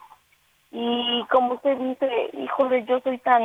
Y 0.78 1.24
como 1.32 1.54
usted 1.54 1.78
dice, 1.78 2.32
híjole, 2.34 2.84
yo 2.84 3.00
soy 3.00 3.18
tan, 3.20 3.42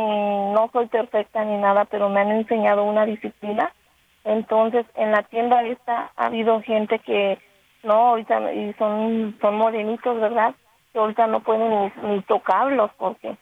no 0.53 0.69
soy 0.73 0.87
perfecta 0.87 1.45
ni 1.45 1.59
nada, 1.59 1.85
pero 1.85 2.09
me 2.09 2.21
han 2.21 2.33
enseñado 2.33 2.83
una 2.83 3.07
disciplina. 3.07 3.73
Entonces, 4.25 4.85
en 4.97 5.13
la 5.13 5.23
tienda 5.23 5.63
esta 5.63 6.11
ha 6.17 6.27
habido 6.27 6.61
gente 6.63 6.99
que, 6.99 7.39
no, 7.85 7.93
ahorita, 7.93 8.53
y 8.53 8.73
son, 8.73 9.39
son 9.41 9.55
morenitos, 9.59 10.21
¿verdad? 10.21 10.57
Que 10.93 10.99
ahorita 10.99 11.29
no 11.29 11.39
pueden 11.39 11.93
ni, 12.03 12.21
tocarlos, 12.23 12.91
porque. 12.99 13.37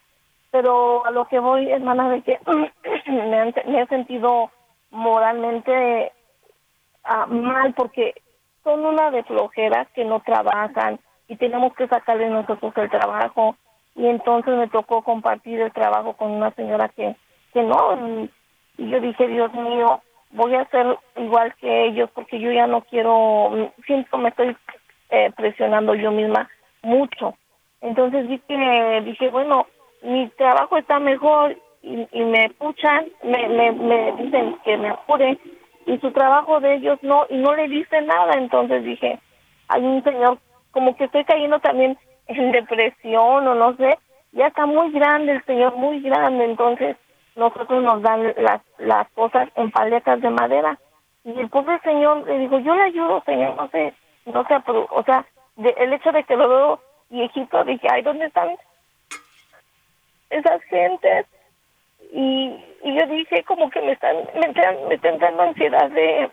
Pero 0.50 1.06
a 1.06 1.10
lo 1.10 1.24
que 1.24 1.38
voy, 1.38 1.70
hermana, 1.72 2.10
de 2.10 2.20
que 2.20 2.38
me, 3.06 3.54
me 3.64 3.80
he 3.80 3.86
sentido 3.86 4.50
moralmente 4.90 6.12
ah, 7.04 7.24
mal 7.24 7.72
porque 7.72 8.12
son 8.64 8.84
una 8.84 9.10
de 9.10 9.22
flojeras 9.22 9.88
que 9.94 10.04
no 10.04 10.20
trabajan 10.20 11.00
y 11.26 11.36
tenemos 11.36 11.74
que 11.74 11.88
sacarle 11.88 12.28
nosotros 12.28 12.74
el 12.76 12.90
trabajo 12.90 13.56
y 13.98 14.06
entonces 14.06 14.56
me 14.56 14.68
tocó 14.68 15.02
compartir 15.02 15.60
el 15.60 15.72
trabajo 15.72 16.14
con 16.14 16.30
una 16.30 16.50
señora 16.52 16.88
que 16.88 17.14
que 17.52 17.62
no 17.62 18.30
y, 18.78 18.90
yo 18.90 19.00
dije 19.00 19.26
Dios 19.28 19.52
mío 19.52 20.00
voy 20.30 20.54
a 20.54 20.64
ser 20.66 20.98
igual 21.16 21.54
que 21.60 21.86
ellos 21.86 22.08
porque 22.14 22.40
yo 22.40 22.50
ya 22.50 22.66
no 22.66 22.82
quiero 22.82 23.72
siento 23.86 24.16
me 24.18 24.30
estoy 24.30 24.56
eh, 25.10 25.30
presionando 25.36 25.94
yo 25.94 26.12
misma 26.12 26.48
mucho 26.82 27.34
entonces 27.80 28.28
dije 28.28 29.00
dije 29.04 29.28
bueno 29.30 29.66
mi 30.02 30.28
trabajo 30.30 30.78
está 30.78 30.98
mejor 31.00 31.56
y, 31.82 32.06
y 32.12 32.24
me 32.24 32.50
puchan, 32.50 33.06
me, 33.22 33.48
me, 33.48 34.12
dicen 34.12 34.56
que 34.64 34.76
me 34.76 34.90
apure 34.90 35.38
y 35.86 35.98
su 35.98 36.10
trabajo 36.12 36.60
de 36.60 36.74
ellos 36.74 36.98
no, 37.02 37.26
y 37.30 37.36
no 37.36 37.54
le 37.54 37.68
dice 37.68 38.00
nada. 38.02 38.34
Entonces 38.34 38.84
dije, 38.84 39.18
hay 39.68 39.82
un 39.82 40.02
señor, 40.02 40.38
como 40.70 40.96
que 40.96 41.04
estoy 41.04 41.24
cayendo 41.24 41.58
también 41.60 41.98
en 42.28 42.52
depresión 42.52 43.46
o 43.46 43.54
no 43.54 43.76
sé, 43.76 43.98
ya 44.32 44.46
está 44.48 44.66
muy 44.66 44.90
grande 44.92 45.32
el 45.32 45.44
señor, 45.44 45.76
muy 45.76 46.00
grande, 46.00 46.44
entonces 46.44 46.96
nosotros 47.36 47.82
nos 47.82 48.02
dan 48.02 48.34
las, 48.36 48.62
las 48.78 49.08
cosas 49.10 49.48
en 49.56 49.70
paletas 49.70 50.20
de 50.20 50.30
madera. 50.30 50.78
Y 51.24 51.38
el 51.38 51.48
pobre 51.48 51.78
señor 51.80 52.26
le 52.26 52.38
dijo, 52.38 52.58
yo 52.60 52.74
le 52.74 52.82
ayudo, 52.82 53.22
señor, 53.24 53.56
no 53.56 53.68
sé, 53.68 53.94
no 54.26 54.44
sé, 54.46 54.54
o 54.90 55.02
sea, 55.04 55.24
de, 55.56 55.70
el 55.78 55.92
hecho 55.92 56.12
de 56.12 56.24
que 56.24 56.36
lo 56.36 56.48
veo 56.48 56.80
viejito, 57.10 57.64
dije, 57.64 57.88
ay, 57.90 58.02
¿dónde 58.02 58.26
están 58.26 58.50
esas 60.30 60.62
gentes? 60.62 61.26
y, 62.12 62.64
y 62.82 62.98
yo 62.98 63.06
dije 63.06 63.42
como 63.44 63.70
que 63.70 63.80
me 63.82 63.92
están 63.92 64.16
me 64.34 64.94
están, 64.94 65.18
dando 65.18 65.42
ansiedad 65.42 65.90
de 65.90 66.30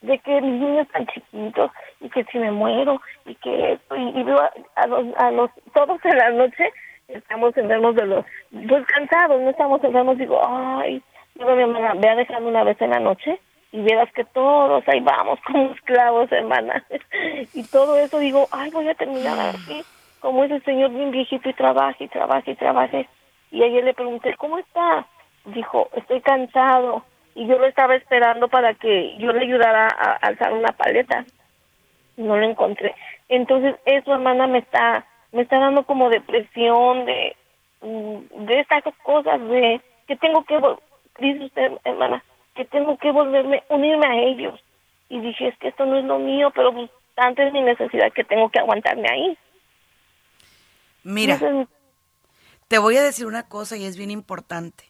de 0.00 0.18
que 0.18 0.40
mis 0.40 0.60
niños 0.60 0.86
están 0.86 1.06
chiquitos 1.06 1.70
y 2.00 2.08
que 2.10 2.24
si 2.24 2.38
me 2.38 2.50
muero 2.50 3.00
y 3.26 3.34
que 3.36 3.78
y, 3.96 4.22
veo 4.22 4.38
a, 4.76 4.86
los 4.86 5.06
a 5.16 5.30
los 5.30 5.50
todos 5.74 5.98
en 6.04 6.16
la 6.16 6.30
noche 6.30 6.72
estamos 7.08 7.56
enfermos 7.56 7.94
de 7.96 8.06
los 8.06 8.24
pues 8.68 8.86
cansados 8.86 9.40
no 9.40 9.50
estamos 9.50 9.82
enfermos 9.82 10.18
digo 10.18 10.40
ay 10.46 11.02
digo 11.34 11.54
mi 11.56 11.62
hermana 11.62 11.94
ve 11.94 12.08
a 12.08 12.16
dejarme 12.16 12.48
una 12.48 12.64
vez 12.64 12.80
en 12.80 12.90
la 12.90 13.00
noche 13.00 13.40
y 13.72 13.82
verás 13.82 14.12
que 14.12 14.24
todos 14.24 14.86
ahí 14.86 15.00
vamos 15.00 15.40
como 15.46 15.72
esclavos 15.72 16.30
hermana 16.30 16.84
y 17.54 17.62
todo 17.64 17.98
eso 17.98 18.18
digo 18.18 18.46
ay 18.52 18.70
voy 18.70 18.88
a 18.88 18.94
terminar 18.94 19.38
así 19.38 19.84
como 20.20 20.44
ese 20.44 20.60
señor 20.60 20.90
bien 20.90 21.10
viejito 21.10 21.48
y 21.48 21.54
trabaje 21.54 22.04
y 22.04 22.08
trabaje 22.08 22.52
y 22.52 22.56
trabaje 22.56 23.08
y 23.50 23.62
ayer 23.62 23.84
le 23.84 23.94
pregunté, 23.94 24.34
¿cómo 24.36 24.58
está? 24.58 25.06
Dijo, 25.46 25.88
estoy 25.94 26.20
cansado. 26.20 27.02
Y 27.38 27.46
yo 27.46 27.56
lo 27.56 27.66
estaba 27.66 27.94
esperando 27.94 28.48
para 28.48 28.74
que 28.74 29.16
yo 29.18 29.32
le 29.32 29.42
ayudara 29.42 29.86
a, 29.86 30.14
alzar 30.14 30.52
una 30.52 30.72
paleta. 30.72 31.24
No 32.16 32.36
lo 32.36 32.44
encontré. 32.44 32.96
Entonces, 33.28 33.76
eso, 33.84 34.12
hermana, 34.12 34.48
me 34.48 34.58
está, 34.58 35.06
me 35.30 35.42
está 35.42 35.60
dando 35.60 35.84
como 35.84 36.10
depresión 36.10 37.04
de, 37.06 37.36
mm, 37.80 38.44
de 38.44 38.58
estas 38.58 38.82
cosas 39.04 39.40
de 39.40 39.80
que 40.08 40.16
tengo 40.16 40.42
que, 40.42 40.60
dice 41.20 41.44
usted, 41.44 41.72
hermana, 41.84 42.24
que 42.56 42.64
tengo 42.64 42.96
que 42.96 43.12
volverme, 43.12 43.62
unirme 43.68 44.06
a 44.08 44.16
ellos. 44.16 44.60
Y 45.08 45.20
dije, 45.20 45.46
es 45.46 45.58
que 45.58 45.68
esto 45.68 45.86
no 45.86 45.96
es 45.96 46.04
lo 46.06 46.18
mío, 46.18 46.50
pero 46.52 46.72
pues 46.72 46.90
antes 47.14 47.46
es 47.46 47.52
mi 47.52 47.62
necesidad 47.62 48.12
que 48.12 48.24
tengo 48.24 48.48
que 48.48 48.58
aguantarme 48.58 49.08
ahí. 49.08 49.38
Mira, 51.04 51.38
te 52.66 52.78
voy 52.78 52.96
a 52.96 53.02
decir 53.04 53.26
una 53.26 53.48
cosa 53.48 53.76
y 53.76 53.84
es 53.84 53.96
bien 53.96 54.10
importante. 54.10 54.87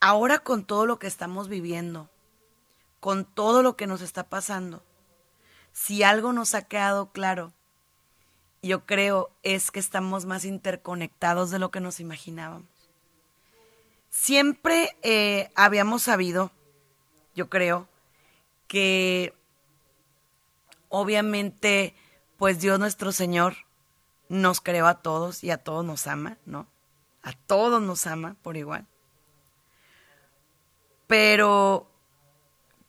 Ahora 0.00 0.38
con 0.38 0.64
todo 0.64 0.86
lo 0.86 0.98
que 0.98 1.06
estamos 1.06 1.48
viviendo, 1.48 2.08
con 3.00 3.24
todo 3.24 3.62
lo 3.62 3.76
que 3.76 3.86
nos 3.86 4.00
está 4.00 4.24
pasando, 4.24 4.82
si 5.72 6.02
algo 6.02 6.32
nos 6.32 6.54
ha 6.54 6.62
quedado 6.62 7.12
claro, 7.12 7.52
yo 8.62 8.86
creo 8.86 9.30
es 9.42 9.70
que 9.70 9.80
estamos 9.80 10.26
más 10.26 10.44
interconectados 10.44 11.50
de 11.50 11.58
lo 11.58 11.70
que 11.70 11.80
nos 11.80 12.00
imaginábamos. 12.00 12.68
Siempre 14.10 14.96
eh, 15.02 15.50
habíamos 15.54 16.02
sabido, 16.02 16.50
yo 17.34 17.48
creo, 17.48 17.86
que 18.66 19.34
obviamente, 20.88 21.94
pues 22.36 22.60
Dios 22.60 22.78
nuestro 22.78 23.12
Señor 23.12 23.56
nos 24.28 24.60
creó 24.60 24.86
a 24.86 25.02
todos 25.02 25.42
y 25.42 25.50
a 25.50 25.58
todos 25.58 25.84
nos 25.84 26.06
ama, 26.06 26.38
¿no? 26.44 26.66
A 27.22 27.32
todos 27.32 27.82
nos 27.82 28.06
ama 28.06 28.36
por 28.42 28.56
igual. 28.56 28.86
Pero, 31.10 31.90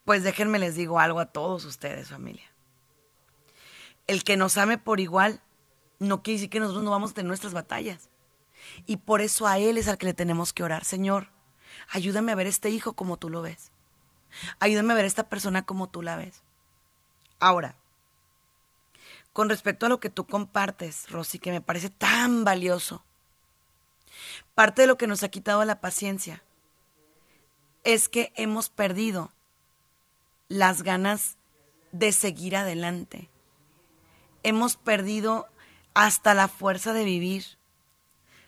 pues 0.05 0.21
déjenme 0.21 0.59
les 0.59 0.75
digo 0.75 0.99
algo 0.99 1.19
a 1.19 1.25
todos 1.25 1.65
ustedes, 1.65 2.09
familia. 2.09 2.45
El 4.05 4.23
que 4.23 4.37
nos 4.37 4.57
ame 4.57 4.77
por 4.77 4.99
igual 4.99 5.41
no 5.97 6.21
quiere 6.21 6.35
decir 6.37 6.51
que 6.51 6.59
nosotros 6.59 6.83
no 6.83 6.91
vamos 6.91 7.11
a 7.11 7.13
tener 7.15 7.29
nuestras 7.29 7.53
batallas. 7.53 8.11
Y 8.85 8.97
por 8.97 9.21
eso 9.21 9.47
a 9.47 9.57
Él 9.57 9.79
es 9.79 9.87
al 9.87 9.97
que 9.97 10.05
le 10.05 10.13
tenemos 10.13 10.53
que 10.53 10.61
orar. 10.61 10.85
Señor, 10.85 11.29
ayúdame 11.89 12.31
a 12.31 12.35
ver 12.35 12.45
este 12.45 12.69
hijo 12.69 12.93
como 12.93 13.17
tú 13.17 13.27
lo 13.27 13.41
ves. 13.41 13.71
Ayúdame 14.59 14.93
a 14.93 14.97
ver 14.97 15.05
esta 15.05 15.27
persona 15.27 15.65
como 15.65 15.89
tú 15.89 16.03
la 16.03 16.15
ves. 16.15 16.43
Ahora, 17.39 17.73
con 19.33 19.49
respecto 19.49 19.87
a 19.87 19.89
lo 19.89 19.99
que 19.99 20.11
tú 20.11 20.27
compartes, 20.27 21.09
Rosy, 21.09 21.39
que 21.39 21.49
me 21.49 21.61
parece 21.61 21.89
tan 21.89 22.43
valioso. 22.43 23.03
Parte 24.53 24.83
de 24.83 24.87
lo 24.87 24.99
que 24.99 25.07
nos 25.07 25.23
ha 25.23 25.29
quitado 25.29 25.65
la 25.65 25.81
paciencia 25.81 26.43
es 27.83 28.09
que 28.09 28.31
hemos 28.35 28.69
perdido 28.69 29.31
las 30.47 30.83
ganas 30.83 31.37
de 31.91 32.11
seguir 32.11 32.55
adelante. 32.55 33.29
Hemos 34.43 34.75
perdido 34.75 35.47
hasta 35.93 36.33
la 36.33 36.47
fuerza 36.47 36.93
de 36.93 37.03
vivir, 37.03 37.45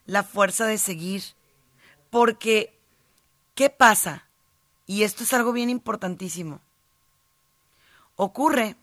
la 0.05 0.23
fuerza 0.23 0.65
de 0.65 0.77
seguir. 0.77 1.23
Porque, 2.09 2.77
¿qué 3.55 3.69
pasa? 3.69 4.27
Y 4.85 5.03
esto 5.03 5.23
es 5.23 5.33
algo 5.33 5.53
bien 5.53 5.69
importantísimo. 5.69 6.61
Ocurre 8.15 8.75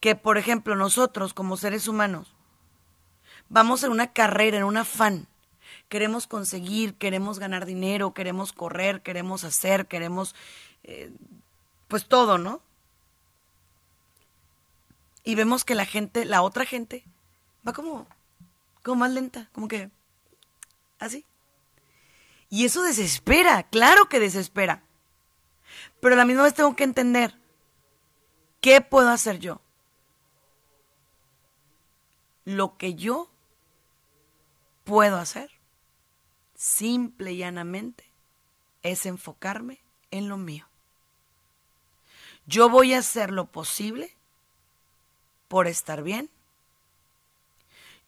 que, 0.00 0.14
por 0.14 0.38
ejemplo, 0.38 0.74
nosotros 0.76 1.34
como 1.34 1.56
seres 1.56 1.88
humanos 1.88 2.34
vamos 3.48 3.82
en 3.82 3.90
una 3.90 4.12
carrera, 4.12 4.58
en 4.58 4.64
un 4.64 4.76
afán. 4.76 5.26
Queremos 5.88 6.26
conseguir, 6.26 6.94
queremos 6.94 7.38
ganar 7.38 7.66
dinero, 7.66 8.14
queremos 8.14 8.52
correr, 8.52 9.02
queremos 9.02 9.44
hacer, 9.44 9.86
queremos, 9.86 10.34
eh, 10.84 11.10
pues 11.88 12.06
todo, 12.06 12.38
¿no? 12.38 12.60
Y 15.24 15.34
vemos 15.34 15.64
que 15.64 15.74
la 15.74 15.86
gente, 15.86 16.24
la 16.24 16.42
otra 16.42 16.64
gente, 16.64 17.04
va 17.66 17.72
como, 17.72 18.06
como 18.82 19.00
más 19.00 19.12
lenta, 19.12 19.48
como 19.52 19.68
que 19.68 19.90
así. 20.98 21.24
Y 22.50 22.64
eso 22.64 22.82
desespera, 22.82 23.62
claro 23.64 24.08
que 24.08 24.20
desespera. 24.20 24.82
Pero 26.00 26.14
a 26.14 26.18
la 26.18 26.24
misma 26.24 26.44
vez 26.44 26.54
tengo 26.54 26.76
que 26.76 26.84
entender, 26.84 27.34
¿qué 28.60 28.80
puedo 28.80 29.08
hacer 29.10 29.38
yo? 29.38 29.60
lo 32.48 32.78
que 32.78 32.94
yo 32.94 33.28
puedo 34.84 35.18
hacer, 35.18 35.50
simple 36.58 37.32
y 37.32 37.38
llanamente, 37.38 38.04
es 38.82 39.06
enfocarme 39.06 39.80
en 40.10 40.28
lo 40.28 40.36
mío. 40.36 40.66
Yo 42.46 42.68
voy 42.68 42.92
a 42.92 42.98
hacer 42.98 43.30
lo 43.30 43.46
posible 43.46 44.14
por 45.46 45.68
estar 45.68 46.02
bien. 46.02 46.28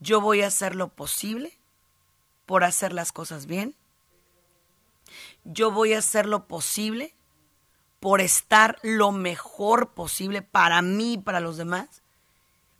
Yo 0.00 0.20
voy 0.20 0.42
a 0.42 0.48
hacer 0.48 0.74
lo 0.74 0.88
posible 0.88 1.56
por 2.46 2.64
hacer 2.64 2.92
las 2.92 3.12
cosas 3.12 3.46
bien. 3.46 3.74
Yo 5.44 5.70
voy 5.70 5.92
a 5.92 5.98
hacer 5.98 6.26
lo 6.26 6.46
posible 6.46 7.14
por 8.00 8.20
estar 8.20 8.78
lo 8.82 9.12
mejor 9.12 9.90
posible 9.90 10.42
para 10.42 10.82
mí 10.82 11.14
y 11.14 11.18
para 11.18 11.40
los 11.40 11.56
demás 11.56 12.02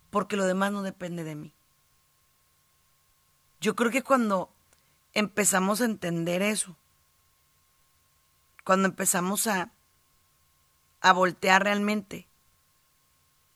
porque 0.09 0.35
lo 0.35 0.45
demás 0.45 0.71
no 0.71 0.83
depende 0.83 1.23
de 1.23 1.35
mí. 1.35 1.53
Yo 3.61 3.75
creo 3.75 3.91
que 3.91 4.03
cuando 4.03 4.49
empezamos 5.13 5.81
a 5.81 5.85
entender 5.85 6.41
eso, 6.41 6.75
cuando 8.63 8.87
empezamos 8.87 9.47
a, 9.47 9.71
a 11.01 11.13
voltear 11.13 11.63
realmente, 11.63 12.27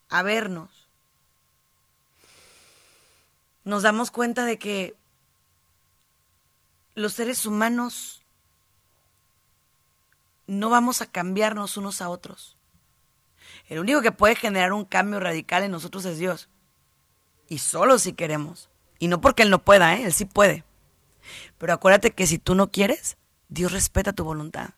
a 0.08 0.22
vernos, 0.22 0.88
nos 3.64 3.82
damos 3.82 4.10
cuenta 4.10 4.44
de 4.44 4.58
que 4.58 4.94
los 6.94 7.12
seres 7.12 7.46
humanos 7.46 8.22
no 10.46 10.70
vamos 10.70 11.02
a 11.02 11.06
cambiarnos 11.06 11.76
unos 11.76 12.00
a 12.00 12.08
otros. 12.08 12.56
El 13.68 13.80
único 13.80 14.02
que 14.02 14.12
puede 14.12 14.36
generar 14.36 14.72
un 14.72 14.84
cambio 14.84 15.18
radical 15.18 15.64
en 15.64 15.72
nosotros 15.72 16.04
es 16.04 16.18
Dios. 16.18 16.48
Y 17.48 17.58
solo 17.58 17.98
si 17.98 18.12
queremos. 18.12 18.70
Y 18.98 19.08
no 19.08 19.20
porque 19.20 19.42
Él 19.42 19.50
no 19.50 19.62
pueda, 19.62 19.96
¿eh? 19.96 20.04
Él 20.04 20.12
sí 20.12 20.24
puede. 20.24 20.64
Pero 21.58 21.72
acuérdate 21.72 22.12
que 22.12 22.26
si 22.26 22.38
tú 22.38 22.54
no 22.54 22.70
quieres, 22.70 23.16
Dios 23.48 23.72
respeta 23.72 24.12
tu 24.12 24.24
voluntad. 24.24 24.70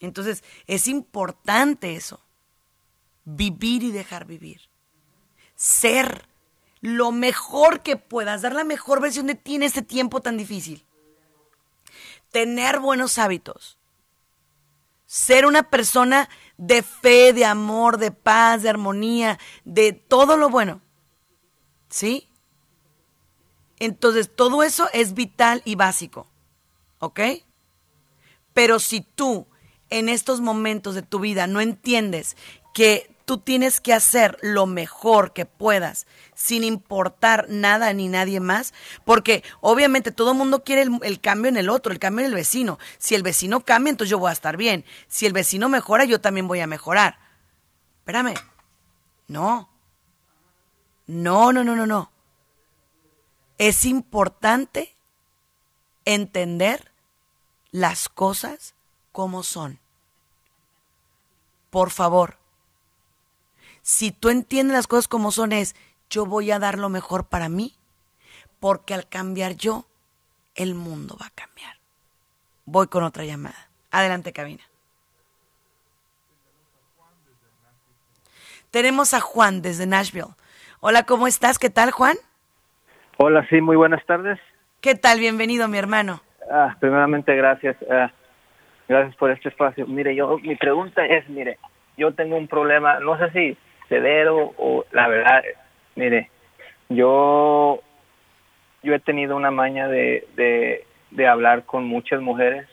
Entonces, 0.00 0.42
es 0.66 0.88
importante 0.88 1.94
eso. 1.94 2.20
Vivir 3.24 3.82
y 3.82 3.92
dejar 3.92 4.24
vivir. 4.24 4.62
Ser 5.54 6.26
lo 6.80 7.12
mejor 7.12 7.82
que 7.82 7.96
puedas, 7.96 8.42
dar 8.42 8.54
la 8.54 8.64
mejor 8.64 9.00
versión 9.00 9.26
de 9.26 9.34
ti 9.34 9.56
en 9.56 9.62
este 9.62 9.82
tiempo 9.82 10.20
tan 10.20 10.38
difícil. 10.38 10.84
Tener 12.32 12.80
buenos 12.80 13.18
hábitos. 13.18 13.76
Ser 15.04 15.44
una 15.44 15.64
persona 15.64 16.30
de 16.56 16.82
fe, 16.82 17.32
de 17.32 17.44
amor, 17.44 17.98
de 17.98 18.12
paz, 18.12 18.62
de 18.62 18.70
armonía, 18.70 19.38
de 19.64 19.92
todo 19.92 20.36
lo 20.36 20.48
bueno. 20.48 20.80
¿Sí? 21.90 22.29
Entonces, 23.80 24.30
todo 24.34 24.62
eso 24.62 24.88
es 24.92 25.14
vital 25.14 25.62
y 25.64 25.74
básico. 25.74 26.28
¿Ok? 27.00 27.20
Pero 28.54 28.78
si 28.78 29.00
tú 29.00 29.46
en 29.88 30.08
estos 30.08 30.40
momentos 30.40 30.94
de 30.94 31.02
tu 31.02 31.18
vida 31.18 31.46
no 31.46 31.60
entiendes 31.60 32.36
que 32.72 33.10
tú 33.24 33.38
tienes 33.38 33.80
que 33.80 33.92
hacer 33.92 34.38
lo 34.42 34.66
mejor 34.66 35.32
que 35.32 35.46
puedas 35.46 36.06
sin 36.34 36.64
importar 36.64 37.46
nada 37.48 37.92
ni 37.92 38.08
nadie 38.08 38.40
más, 38.40 38.74
porque 39.04 39.44
obviamente 39.60 40.10
todo 40.10 40.32
el 40.32 40.38
mundo 40.38 40.64
quiere 40.64 40.82
el, 41.02 41.20
cambio 41.20 41.48
en 41.48 41.56
el 41.56 41.68
otro, 41.68 41.92
el 41.92 41.98
cambio 41.98 42.24
en 42.24 42.32
el 42.32 42.34
vecino. 42.34 42.78
Si 42.98 43.14
el 43.14 43.22
vecino 43.22 43.60
cambia, 43.60 43.90
entonces 43.90 44.10
yo 44.10 44.18
voy 44.18 44.30
a 44.30 44.32
estar 44.32 44.56
bien. 44.56 44.84
Si 45.06 45.26
el 45.26 45.32
vecino 45.32 45.68
mejora, 45.68 46.04
yo 46.04 46.20
también 46.20 46.48
voy 46.48 46.60
a 46.60 46.66
mejorar. 46.66 47.18
Espérame. 48.00 48.34
No. 49.28 49.68
No, 51.06 51.52
no, 51.52 51.62
no, 51.62 51.76
no, 51.76 51.86
no. 51.86 52.10
Es 53.60 53.84
importante 53.84 54.96
entender 56.06 56.90
las 57.72 58.08
cosas 58.08 58.72
como 59.12 59.42
son. 59.42 59.78
Por 61.68 61.90
favor, 61.90 62.38
si 63.82 64.12
tú 64.12 64.30
entiendes 64.30 64.74
las 64.74 64.86
cosas 64.86 65.08
como 65.08 65.30
son 65.30 65.52
es, 65.52 65.76
yo 66.08 66.24
voy 66.24 66.50
a 66.50 66.58
dar 66.58 66.78
lo 66.78 66.88
mejor 66.88 67.26
para 67.26 67.50
mí, 67.50 67.74
porque 68.60 68.94
al 68.94 69.06
cambiar 69.06 69.56
yo, 69.56 69.84
el 70.54 70.74
mundo 70.74 71.18
va 71.20 71.26
a 71.26 71.30
cambiar. 71.30 71.76
Voy 72.64 72.86
con 72.86 73.04
otra 73.04 73.26
llamada. 73.26 73.68
Adelante, 73.90 74.32
cabina. 74.32 74.64
Tenemos 78.70 79.12
a 79.12 79.20
Juan 79.20 79.60
desde 79.60 79.84
Nashville. 79.84 80.34
Hola, 80.80 81.04
¿cómo 81.04 81.26
estás? 81.26 81.58
¿Qué 81.58 81.68
tal, 81.68 81.90
Juan? 81.90 82.16
Hola, 83.22 83.46
sí, 83.50 83.60
muy 83.60 83.76
buenas 83.76 84.02
tardes. 84.06 84.38
¿Qué 84.80 84.94
tal? 84.94 85.20
Bienvenido, 85.20 85.68
mi 85.68 85.76
hermano. 85.76 86.22
Ah, 86.50 86.74
primeramente, 86.80 87.36
gracias. 87.36 87.76
Ah, 87.90 88.10
gracias 88.88 89.14
por 89.16 89.30
este 89.30 89.50
espacio. 89.50 89.86
Mire, 89.86 90.14
yo, 90.14 90.38
mi 90.38 90.56
pregunta 90.56 91.04
es, 91.04 91.28
mire, 91.28 91.58
yo 91.98 92.14
tengo 92.14 92.38
un 92.38 92.48
problema, 92.48 92.98
no 93.00 93.18
sé 93.18 93.30
si 93.32 93.58
severo 93.90 94.54
o 94.56 94.86
la 94.92 95.06
verdad, 95.08 95.42
mire, 95.96 96.30
yo, 96.88 97.82
yo 98.82 98.94
he 98.94 99.00
tenido 99.00 99.36
una 99.36 99.50
maña 99.50 99.86
de, 99.86 100.26
de, 100.34 100.86
de 101.10 101.28
hablar 101.28 101.66
con 101.66 101.84
muchas 101.84 102.22
mujeres. 102.22 102.66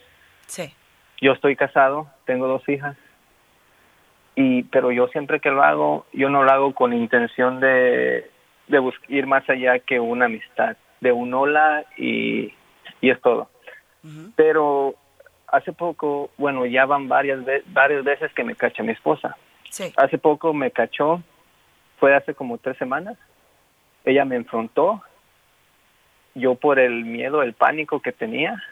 Sí. 0.46 0.72
Yo 1.20 1.32
estoy 1.32 1.56
casado, 1.56 2.08
tengo 2.24 2.46
dos 2.46 2.66
hijas, 2.70 2.96
y 4.34 4.62
pero 4.62 4.92
yo 4.92 5.08
siempre 5.08 5.40
que 5.40 5.50
lo 5.50 5.62
hago, 5.62 6.06
yo 6.14 6.30
no 6.30 6.42
lo 6.42 6.50
hago 6.50 6.74
con 6.74 6.94
intención 6.94 7.60
de, 7.60 8.30
de 8.68 8.92
ir 9.08 9.26
más 9.26 9.48
allá 9.48 9.78
que 9.78 9.98
una 9.98 10.26
amistad, 10.26 10.76
de 11.00 11.12
un 11.12 11.32
hola 11.34 11.84
y, 11.96 12.52
y 13.00 13.10
es 13.10 13.20
todo. 13.20 13.48
Pero 14.36 14.94
hace 15.48 15.72
poco, 15.72 16.30
bueno, 16.38 16.64
ya 16.66 16.86
van 16.86 17.08
varias, 17.08 17.40
varias 17.66 18.04
veces 18.04 18.32
que 18.32 18.44
me 18.44 18.54
cacha 18.54 18.82
mi 18.82 18.92
esposa. 18.92 19.36
Sí. 19.70 19.92
Hace 19.96 20.18
poco 20.18 20.54
me 20.54 20.70
cachó 20.70 21.22
fue 21.98 22.14
hace 22.14 22.34
como 22.34 22.58
tres 22.58 22.76
semanas. 22.78 23.18
Ella 24.04 24.24
me 24.24 24.36
enfrentó. 24.36 25.02
Yo 26.34 26.54
por 26.54 26.78
el 26.78 27.04
miedo, 27.04 27.42
el 27.42 27.52
pánico 27.52 28.00
que 28.00 28.12
tenía 28.12 28.62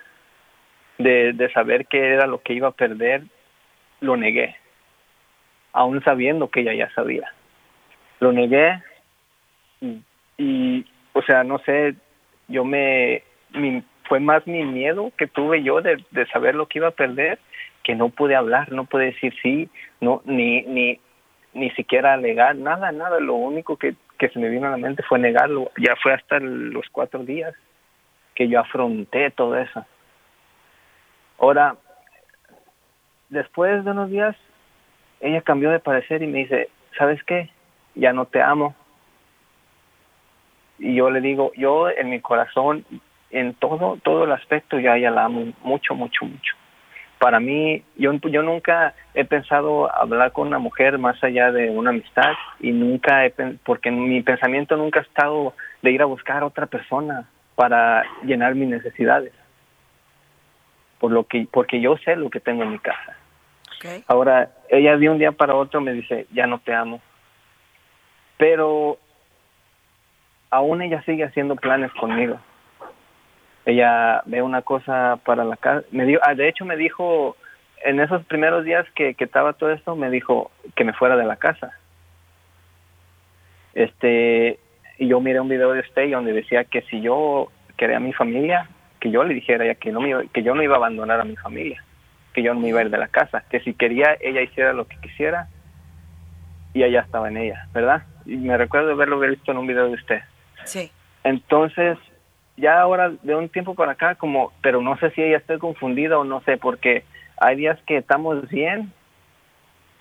de, 0.99 1.33
de 1.33 1.53
saber 1.53 1.87
qué 1.87 2.15
era 2.15 2.27
lo 2.27 2.41
que 2.41 2.55
iba 2.55 2.69
a 2.69 2.73
perder, 2.73 3.25
lo 4.01 4.17
negué, 4.17 4.57
aún 5.73 6.03
sabiendo 6.05 6.49
que 6.49 6.61
ella 6.61 6.75
ya 6.75 6.95
sabía. 6.95 7.33
Lo 8.21 8.33
negué 8.33 8.81
y, 10.39 10.85
o 11.13 11.23
sea, 11.23 11.45
no 11.45 11.59
sé, 11.61 11.95
yo 12.49 12.65
me, 12.65 13.23
mi, 13.53 13.83
fue 14.05 14.21
más 14.21 14.47
mi 14.47 14.65
miedo 14.65 15.13
que 15.17 15.27
tuve 15.27 15.63
yo 15.63 15.81
de, 15.81 16.05
saber 16.33 16.55
lo 16.55 16.67
que 16.67 16.79
iba 16.79 16.89
a 16.89 16.93
perder 16.93 17.39
que 17.83 17.95
no 17.95 18.09
pude 18.09 18.35
hablar, 18.35 18.73
no 18.73 18.85
pude 18.85 19.07
decir 19.07 19.33
sí, 19.43 19.69
no, 20.01 20.21
ni, 20.25 20.63
ni, 20.63 20.99
ni 21.55 21.71
siquiera 21.71 22.17
negar 22.17 22.57
nada, 22.57 22.91
nada. 22.91 23.21
Lo 23.21 23.35
único 23.35 23.77
que, 23.77 23.95
que 24.19 24.29
se 24.29 24.39
me 24.41 24.49
vino 24.49 24.67
a 24.67 24.71
la 24.71 24.77
mente 24.77 25.05
fue 25.05 25.21
negarlo. 25.21 25.71
Ya 25.79 25.95
fue 26.03 26.13
hasta 26.13 26.41
los 26.41 26.87
cuatro 26.91 27.23
días 27.23 27.55
que 28.35 28.49
yo 28.49 28.61
afronté 28.61 29.31
todo 29.31 29.57
eso. 29.57 29.87
Ahora, 31.39 31.77
después 33.29 33.85
de 33.85 33.91
unos 33.91 34.11
días, 34.11 34.37
ella 35.21 35.43
cambió 35.43 35.71
de 35.71 35.81
parecer 35.81 36.23
y 36.23 36.27
me 36.27 36.39
dice, 36.39 36.69
¿sabes 36.99 37.23
qué? 37.25 37.51
Ya 37.95 38.13
no 38.13 38.27
te 38.27 38.41
amo. 38.43 38.75
Y 40.79 40.95
yo 40.95 41.11
le 41.11 41.21
digo, 41.21 41.53
yo 41.57 41.89
en 41.89 42.11
mi 42.11 42.21
corazón, 42.21 42.85
en 43.31 43.55
todo, 43.55 43.99
todo 44.03 44.25
el 44.25 44.33
aspecto, 44.33 44.79
ya 44.79 44.97
ella 44.97 45.11
la 45.11 45.25
amo 45.25 45.53
mucho, 45.63 45.95
mucho, 45.95 46.25
mucho 46.25 46.55
para 47.19 47.41
mí, 47.41 47.83
yo, 47.97 48.13
yo 48.13 48.43
nunca 48.43 48.95
he 49.15 49.25
pensado 49.25 49.93
hablar 49.95 50.33
con 50.33 50.49
una 50.49 50.59
mujer 50.59 50.99
más 50.99 51.23
allá 51.25 51.51
de 51.51 51.71
una 51.71 51.91
amistad 51.91 52.33
y 52.61 52.73
nunca 52.73 53.25
he, 53.25 53.33
porque 53.65 53.91
mi 53.91 54.23
pensamiento 54.23 54.77
nunca 54.77 55.01
ha 55.01 55.03
estado 55.03 55.55
de 55.83 55.93
ir 55.93 56.03
a 56.03 56.07
buscar 56.07 56.43
a 56.43 56.47
otra 56.47 56.67
persona 56.67 57.29
para 57.55 58.05
llenar 58.23 58.55
mis 58.55 58.69
necesidades. 58.69 59.33
Por 60.99 61.13
lo 61.13 61.25
que, 61.25 61.47
porque 61.51 61.81
yo 61.81 61.97
sé 61.99 62.17
lo 62.17 62.31
que 62.31 62.41
tengo 62.41 62.63
en 62.63 62.73
mi 62.73 62.79
casa. 62.79 63.17
Ahora, 64.09 64.51
ella 64.69 64.97
de 64.97 65.09
un 65.09 65.19
día 65.19 65.33
para 65.33 65.55
otro 65.55 65.81
me 65.81 65.93
dice, 65.93 66.27
ya 66.33 66.47
no 66.47 66.59
te 66.59 66.75
amo. 66.75 67.01
Pero 68.37 68.99
aún 70.51 70.83
ella 70.83 71.03
sigue 71.03 71.25
haciendo 71.25 71.57
planes 71.57 71.93
conmigo 71.93 72.39
ella 73.67 74.23
ve 74.27 74.43
una 74.43 74.63
cosa 74.63 75.19
para 75.25 75.45
la 75.45 75.57
casa. 75.57 75.85
Me 75.91 76.07
dio, 76.07 76.21
ah, 76.23 76.35
de 76.35 76.49
hecho 76.49 76.65
me 76.65 76.77
dijo, 76.77 77.37
en 77.85 78.01
esos 78.01 78.25
primeros 78.25 78.65
días 78.65 78.87
que, 78.95 79.15
que 79.15 79.25
estaba 79.25 79.55
todo 79.55 79.73
esto, 79.73 79.97
me 79.97 80.09
dijo 80.09 80.53
que 80.77 80.85
me 80.85 80.93
fuera 80.93 81.17
de 81.17 81.25
la 81.25 81.37
casa. 81.37 81.73
Este, 83.75 84.59
y 84.99 85.09
yo 85.09 85.21
miré 85.21 85.41
un 85.41 85.49
video 85.49 85.73
de 85.73 85.81
usted 85.81 86.11
donde 86.11 86.33
decía 86.33 86.65
que 86.65 86.83
si 86.83 87.01
yo 87.01 87.51
quería 87.77 87.97
a 87.97 88.01
mi 88.01 88.13
familia, 88.13 88.69
que 89.01 89.11
yo 89.11 89.25
le 89.25 89.35
dijera 89.35 89.67
ya 89.67 89.75
que 89.75 89.91
no 89.91 90.01
me, 90.01 90.29
que 90.29 90.45
yo 90.45 90.55
no 90.55 90.63
iba 90.63 90.75
a 90.75 90.79
abandonar 90.79 91.21
a 91.21 91.25
mi 91.25 91.37
familia, 91.37 91.83
que 92.33 92.43
yo 92.43 92.55
no 92.55 92.61
me 92.61 92.69
iba 92.69 92.79
a 92.79 92.85
ir 92.85 92.91
de 92.91 92.99
la 92.99 93.09
casa, 93.09 93.45
que 93.51 93.61
si 93.61 93.75
quería 93.75 94.17
ella 94.21 94.43
hiciera 94.43 94.73
lo 94.73 94.87
que 94.87 94.97
quisiera 94.99 95.49
y 96.73 96.85
ella 96.85 97.01
estaba 97.01 97.29
en 97.29 97.37
ella, 97.37 97.67
¿verdad? 97.75 98.05
Y 98.25 98.37
me 98.37 98.57
recuerdo 98.57 98.93
haberlo 98.93 99.19
visto 99.19 99.51
en 99.51 99.59
un 99.59 99.67
video 99.67 99.89
de 99.89 99.95
usted. 99.95 100.23
Sí. 100.67 100.91
Entonces, 101.25 101.99
ya 102.57 102.81
ahora 102.81 103.11
de 103.23 103.35
un 103.35 103.49
tiempo 103.49 103.75
para 103.75 103.93
acá 103.93 104.15
como, 104.15 104.53
pero 104.63 104.81
no 104.81 104.97
sé 104.99 105.11
si 105.11 105.23
ella 105.23 105.39
está 105.39 105.59
confundida 105.59 106.19
o 106.19 106.25
no 106.25 106.41
sé, 106.43 106.57
porque 106.57 107.05
hay 107.39 107.57
días 107.57 107.79
que 107.87 107.99
estamos 107.99 108.49
bien 108.49 108.93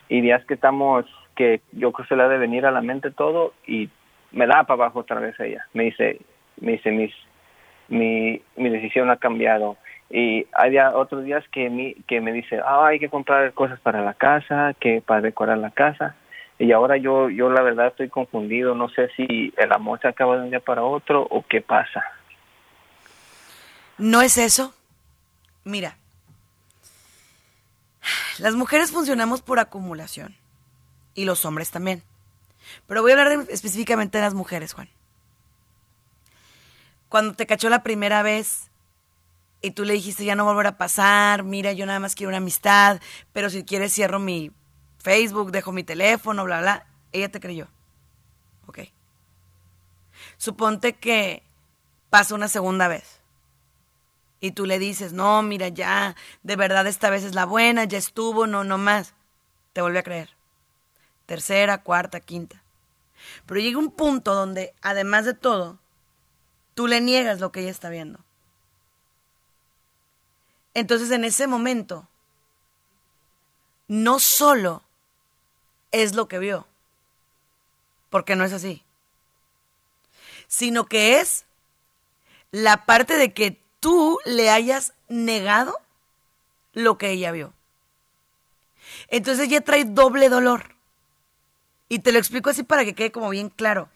y 0.09 0.21
días 0.21 0.45
que 0.45 0.53
estamos, 0.53 1.05
que 1.35 1.61
yo 1.71 1.91
creo 1.91 2.05
que 2.05 2.09
se 2.09 2.15
le 2.15 2.23
ha 2.23 2.27
de 2.27 2.37
venir 2.37 2.65
a 2.65 2.71
la 2.71 2.81
mente 2.81 3.11
todo 3.11 3.53
y 3.65 3.89
me 4.31 4.47
da 4.47 4.63
para 4.63 4.83
abajo 4.83 4.99
otra 4.99 5.19
vez 5.19 5.39
ella. 5.39 5.65
Me 5.73 5.85
dice, 5.85 6.19
me 6.59 6.73
dice, 6.73 6.91
mis, 6.91 7.13
mi, 7.87 8.41
mi 8.55 8.69
decisión 8.69 9.09
ha 9.09 9.17
cambiado. 9.17 9.77
Y 10.09 10.45
hay 10.53 10.77
otros 10.77 11.23
días 11.23 11.43
que, 11.51 11.69
mi, 11.69 11.95
que 12.07 12.21
me 12.21 12.31
dice, 12.31 12.59
ah, 12.63 12.87
hay 12.87 12.99
que 12.99 13.09
comprar 13.09 13.51
cosas 13.53 13.79
para 13.79 14.01
la 14.01 14.13
casa, 14.13 14.73
que 14.79 15.01
para 15.01 15.21
decorar 15.21 15.57
la 15.57 15.71
casa. 15.71 16.15
Y 16.57 16.71
ahora 16.71 16.97
yo, 16.97 17.29
yo 17.29 17.49
la 17.49 17.61
verdad 17.61 17.87
estoy 17.87 18.09
confundido, 18.09 18.75
no 18.75 18.89
sé 18.89 19.09
si 19.15 19.53
el 19.57 19.71
amor 19.73 19.99
se 20.01 20.07
acaba 20.07 20.37
de 20.37 20.43
un 20.43 20.49
día 20.49 20.61
para 20.61 20.83
otro 20.83 21.27
o 21.29 21.45
qué 21.47 21.61
pasa. 21.61 22.03
¿No 23.97 24.21
es 24.21 24.37
eso? 24.37 24.73
Mira, 25.63 25.97
Las 28.37 28.55
mujeres 28.55 28.91
funcionamos 28.91 29.41
por 29.41 29.59
acumulación 29.59 30.35
y 31.13 31.25
los 31.25 31.45
hombres 31.45 31.71
también. 31.71 32.03
Pero 32.87 33.01
voy 33.01 33.11
a 33.11 33.15
hablar 33.21 33.45
específicamente 33.49 34.17
de 34.17 34.23
las 34.23 34.33
mujeres, 34.33 34.73
Juan. 34.73 34.89
Cuando 37.07 37.33
te 37.33 37.45
cachó 37.45 37.69
la 37.69 37.83
primera 37.83 38.23
vez 38.23 38.69
y 39.61 39.71
tú 39.71 39.85
le 39.85 39.93
dijiste 39.93 40.25
ya 40.25 40.35
no 40.35 40.43
volverá 40.43 40.69
a 40.69 40.77
pasar, 40.77 41.43
mira, 41.43 41.71
yo 41.71 41.85
nada 41.85 41.99
más 41.99 42.15
quiero 42.15 42.29
una 42.29 42.37
amistad, 42.37 42.99
pero 43.31 43.49
si 43.49 43.63
quieres 43.63 43.93
cierro 43.93 44.19
mi 44.19 44.51
Facebook, 45.05 45.51
dejo 45.51 45.71
mi 45.71 45.83
teléfono, 45.83 46.45
bla, 46.45 46.61
bla, 46.61 46.87
ella 47.11 47.29
te 47.29 47.39
creyó. 47.39 47.67
Ok. 48.65 48.79
Suponte 50.37 50.93
que 50.93 51.43
pasa 52.09 52.33
una 52.33 52.47
segunda 52.47 52.87
vez 52.87 53.21
y 54.39 54.49
tú 54.49 54.65
le 54.65 54.79
dices, 54.79 55.13
no, 55.13 55.43
mira, 55.43 55.67
ya, 55.67 56.15
de 56.41 56.55
verdad 56.55 56.87
esta 56.87 57.11
vez 57.11 57.23
es 57.23 57.35
la 57.35 57.45
buena, 57.45 57.83
ya 57.83 57.99
estuvo, 57.99 58.47
no, 58.47 58.63
no 58.63 58.79
más. 58.79 59.13
Te 59.73 59.81
vuelve 59.81 59.99
a 59.99 60.03
creer. 60.03 60.31
Tercera, 61.27 61.83
cuarta, 61.83 62.19
quinta. 62.19 62.63
Pero 63.45 63.59
llega 63.59 63.77
un 63.77 63.91
punto 63.91 64.33
donde, 64.33 64.73
además 64.81 65.25
de 65.25 65.35
todo, 65.35 65.77
tú 66.73 66.87
le 66.87 66.99
niegas 66.99 67.39
lo 67.39 67.51
que 67.51 67.59
ella 67.59 67.69
está 67.69 67.89
viendo. 67.89 68.21
Entonces, 70.73 71.11
en 71.11 71.25
ese 71.25 71.45
momento, 71.45 72.07
no 73.87 74.17
solo 74.17 74.81
es 76.01 76.15
lo 76.15 76.27
que 76.27 76.39
vio, 76.39 76.67
porque 78.09 78.35
no 78.35 78.43
es 78.43 78.53
así, 78.53 78.83
sino 80.47 80.85
que 80.85 81.19
es 81.19 81.45
la 82.51 82.85
parte 82.85 83.17
de 83.17 83.33
que 83.33 83.61
tú 83.79 84.19
le 84.25 84.49
hayas 84.49 84.93
negado 85.07 85.79
lo 86.73 86.97
que 86.97 87.11
ella 87.11 87.31
vio. 87.31 87.53
Entonces 89.07 89.47
ella 89.47 89.61
trae 89.61 89.85
doble 89.85 90.29
dolor. 90.29 90.75
Y 91.87 91.99
te 91.99 92.11
lo 92.11 92.19
explico 92.19 92.49
así 92.49 92.63
para 92.63 92.83
que 92.83 92.95
quede 92.95 93.11
como 93.11 93.29
bien 93.29 93.49
claro. 93.49 93.89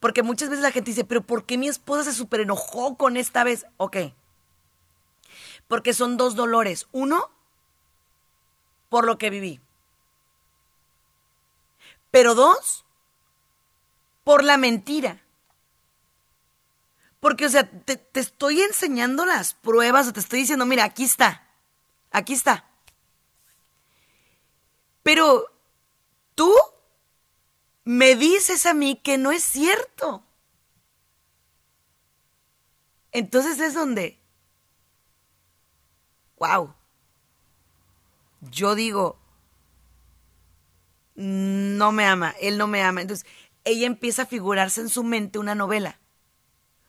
Porque 0.00 0.22
muchas 0.22 0.48
veces 0.48 0.62
la 0.62 0.72
gente 0.72 0.90
dice, 0.90 1.04
pero 1.04 1.22
¿por 1.22 1.44
qué 1.44 1.58
mi 1.58 1.68
esposa 1.68 2.04
se 2.04 2.16
super 2.16 2.40
enojó 2.40 2.96
con 2.96 3.16
esta 3.16 3.44
vez? 3.44 3.66
Ok. 3.76 3.96
Porque 5.68 5.92
son 5.92 6.16
dos 6.16 6.34
dolores. 6.34 6.86
Uno, 6.92 7.30
por 8.88 9.06
lo 9.06 9.18
que 9.18 9.30
viví. 9.30 9.60
Pero 12.16 12.34
dos, 12.34 12.86
por 14.24 14.42
la 14.42 14.56
mentira. 14.56 15.22
Porque, 17.20 17.44
o 17.44 17.50
sea, 17.50 17.68
te, 17.70 18.08
estoy 18.14 18.62
enseñando 18.62 19.26
las 19.26 19.52
pruebas, 19.52 20.08
o 20.08 20.14
te 20.14 20.20
estoy 20.20 20.38
diciendo, 20.38 20.64
mira, 20.64 20.84
aquí 20.84 21.04
está, 21.04 21.46
aquí 22.10 22.32
está. 22.32 22.64
Pero 25.02 25.44
tú 26.34 26.50
me 27.84 28.16
dices 28.16 28.64
a 28.64 28.72
mí 28.72 28.96
que 28.96 29.18
no 29.18 29.30
es 29.30 29.42
cierto. 29.42 30.24
Entonces 33.12 33.60
es 33.60 33.74
donde, 33.74 34.18
wow, 36.38 36.74
yo 38.40 38.74
digo, 38.74 39.18
no 41.16 41.92
me 41.92 42.04
ama, 42.04 42.34
él 42.40 42.58
no 42.58 42.66
me 42.66 42.82
ama. 42.82 43.02
Entonces 43.02 43.26
ella 43.64 43.86
empieza 43.86 44.22
a 44.22 44.26
figurarse 44.26 44.80
en 44.80 44.88
su 44.88 45.02
mente 45.02 45.38
una 45.38 45.54
novela 45.54 45.98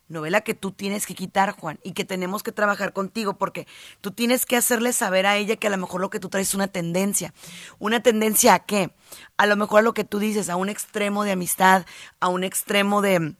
novela 0.09 0.41
que 0.41 0.53
tú 0.53 0.71
tienes 0.71 1.05
que 1.05 1.15
quitar, 1.15 1.51
Juan, 1.51 1.79
y 1.83 1.91
que 1.91 2.05
tenemos 2.05 2.43
que 2.43 2.51
trabajar 2.51 2.93
contigo, 2.93 3.37
porque 3.37 3.67
tú 4.01 4.11
tienes 4.11 4.45
que 4.45 4.55
hacerle 4.55 4.93
saber 4.93 5.25
a 5.25 5.35
ella 5.35 5.57
que 5.57 5.67
a 5.67 5.69
lo 5.69 5.77
mejor 5.77 6.01
lo 6.01 6.09
que 6.09 6.19
tú 6.19 6.29
traes 6.29 6.49
es 6.49 6.55
una 6.55 6.67
tendencia. 6.67 7.33
¿Una 7.79 8.01
tendencia 8.01 8.53
a 8.53 8.59
qué? 8.59 8.91
A 9.37 9.45
lo 9.45 9.55
mejor 9.55 9.79
a 9.79 9.83
lo 9.83 9.93
que 9.93 10.03
tú 10.03 10.19
dices, 10.19 10.49
a 10.49 10.55
un 10.55 10.69
extremo 10.69 11.23
de 11.23 11.31
amistad, 11.31 11.85
a 12.19 12.29
un 12.29 12.43
extremo 12.43 13.01
de, 13.01 13.35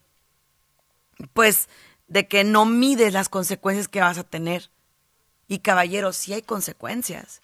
pues, 1.32 1.68
de 2.06 2.26
que 2.26 2.44
no 2.44 2.64
mides 2.64 3.12
las 3.12 3.28
consecuencias 3.28 3.88
que 3.88 4.00
vas 4.00 4.18
a 4.18 4.24
tener. 4.24 4.70
Y 5.46 5.60
caballeros, 5.60 6.16
sí 6.16 6.34
hay 6.34 6.42
consecuencias. 6.42 7.40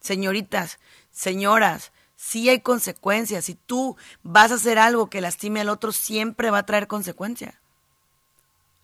Señoritas, 0.00 0.78
señoras, 1.10 1.90
sí 2.16 2.48
hay 2.48 2.60
consecuencias. 2.60 3.44
Si 3.44 3.54
tú 3.54 3.96
vas 4.22 4.50
a 4.50 4.56
hacer 4.56 4.78
algo 4.78 5.08
que 5.08 5.20
lastime 5.20 5.60
al 5.60 5.68
otro, 5.68 5.92
siempre 5.92 6.50
va 6.50 6.58
a 6.58 6.66
traer 6.66 6.86
consecuencias. 6.88 7.54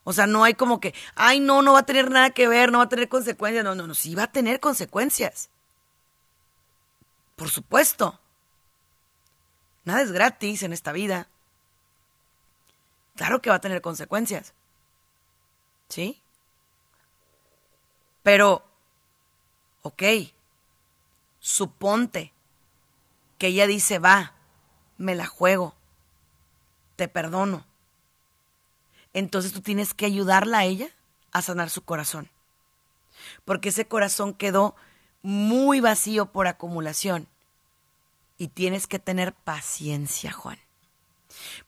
O 0.05 0.13
sea, 0.13 0.27
no 0.27 0.45
hay 0.45 0.55
como 0.55 0.81
que, 0.81 0.95
ay, 1.15 1.41
no, 1.41 1.63
no 1.63 1.73
va 1.73 1.81
a 1.81 1.87
tener 1.87 2.11
nada 2.11 2.31
que 2.31 2.49
ver, 2.49 2.71
no 2.71 2.79
va 2.79 2.85
a 2.85 2.89
tener 2.89 3.09
consecuencias. 3.09 3.65
No, 3.65 3.75
no, 3.75 3.87
no, 3.87 3.95
sí 3.95 4.15
va 4.15 4.25
a 4.25 4.33
tener 4.33 4.61
consecuencias. 4.61 5.51
Por 7.37 7.51
supuesto. 7.51 8.21
Nada 9.85 10.03
es 10.03 10.13
gratis 10.13 10.63
en 10.63 10.73
esta 10.73 10.93
vida. 10.93 11.29
Claro 13.17 13.41
que 13.41 13.51
va 13.51 13.57
a 13.57 13.61
tener 13.61 13.81
consecuencias. 13.81 14.55
¿Sí? 15.89 16.21
Pero, 18.23 18.65
ok, 19.83 20.03
suponte 21.41 22.33
que 23.43 23.49
ella 23.49 23.67
dice, 23.67 23.99
va, 23.99 24.35
me 24.97 25.15
la 25.15 25.27
juego, 25.27 25.75
te 26.97 27.09
perdono 27.09 27.67
entonces 29.13 29.53
tú 29.53 29.61
tienes 29.61 29.95
que 29.95 30.07
ayudarla 30.07 30.59
a 30.59 30.65
ella 30.65 30.89
a 31.33 31.43
sanar 31.43 31.71
su 31.71 31.85
corazón. 31.85 32.31
Porque 33.45 33.69
ese 33.69 33.87
corazón 33.87 34.35
quedó 34.35 34.75
muy 35.23 35.81
vacío 35.81 36.33
por 36.33 36.47
acumulación. 36.47 37.29
Y 38.39 38.49
tienes 38.49 38.87
que 38.87 38.99
tener 38.99 39.33
paciencia, 39.33 40.33
Juan. 40.33 40.59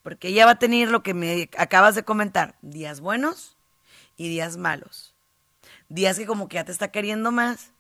Porque 0.03 0.29
ella 0.29 0.47
va 0.47 0.53
a 0.53 0.59
tener 0.59 0.91
lo 0.91 1.03
que 1.03 1.14
me 1.14 1.49
acabas 1.57 1.95
de 1.95 2.05
comentar, 2.05 2.57
días 2.62 3.01
buenos 3.01 3.57
y 4.16 4.29
días 4.29 4.57
malos. 4.57 5.14
Días 5.89 6.18
que 6.18 6.27
como 6.27 6.49
que 6.49 6.57
ya 6.57 6.64
te 6.64 6.72
está 6.72 6.89
queriendo 6.89 7.31
más, 7.31 7.72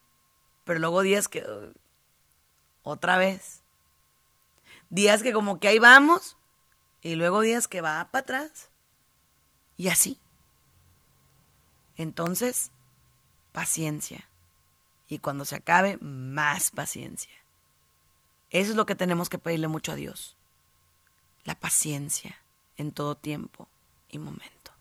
pero 0.64 0.78
luego 0.78 1.02
días 1.02 1.28
que 1.28 1.44
otra 2.82 3.16
vez. 3.16 3.63
Días 4.90 5.22
que 5.22 5.32
como 5.32 5.58
que 5.58 5.68
ahí 5.68 5.78
vamos 5.78 6.36
y 7.02 7.16
luego 7.16 7.40
días 7.40 7.68
que 7.68 7.80
va 7.80 8.08
para 8.10 8.22
atrás. 8.22 8.68
Y 9.76 9.88
así. 9.88 10.18
Entonces, 11.96 12.70
paciencia. 13.52 14.28
Y 15.08 15.18
cuando 15.18 15.44
se 15.44 15.56
acabe, 15.56 15.98
más 15.98 16.70
paciencia. 16.70 17.34
Eso 18.50 18.70
es 18.70 18.76
lo 18.76 18.86
que 18.86 18.94
tenemos 18.94 19.28
que 19.28 19.38
pedirle 19.38 19.68
mucho 19.68 19.92
a 19.92 19.96
Dios. 19.96 20.36
La 21.44 21.54
paciencia 21.54 22.40
en 22.76 22.92
todo 22.92 23.16
tiempo 23.16 23.68
y 24.08 24.18
momento. 24.18 24.72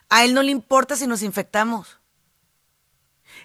A 0.09 0.25
él 0.25 0.35
no 0.35 0.43
le 0.43 0.53
importa 0.53 0.97
si 0.97 1.07
nos 1.07 1.23
infectamos. 1.23 1.99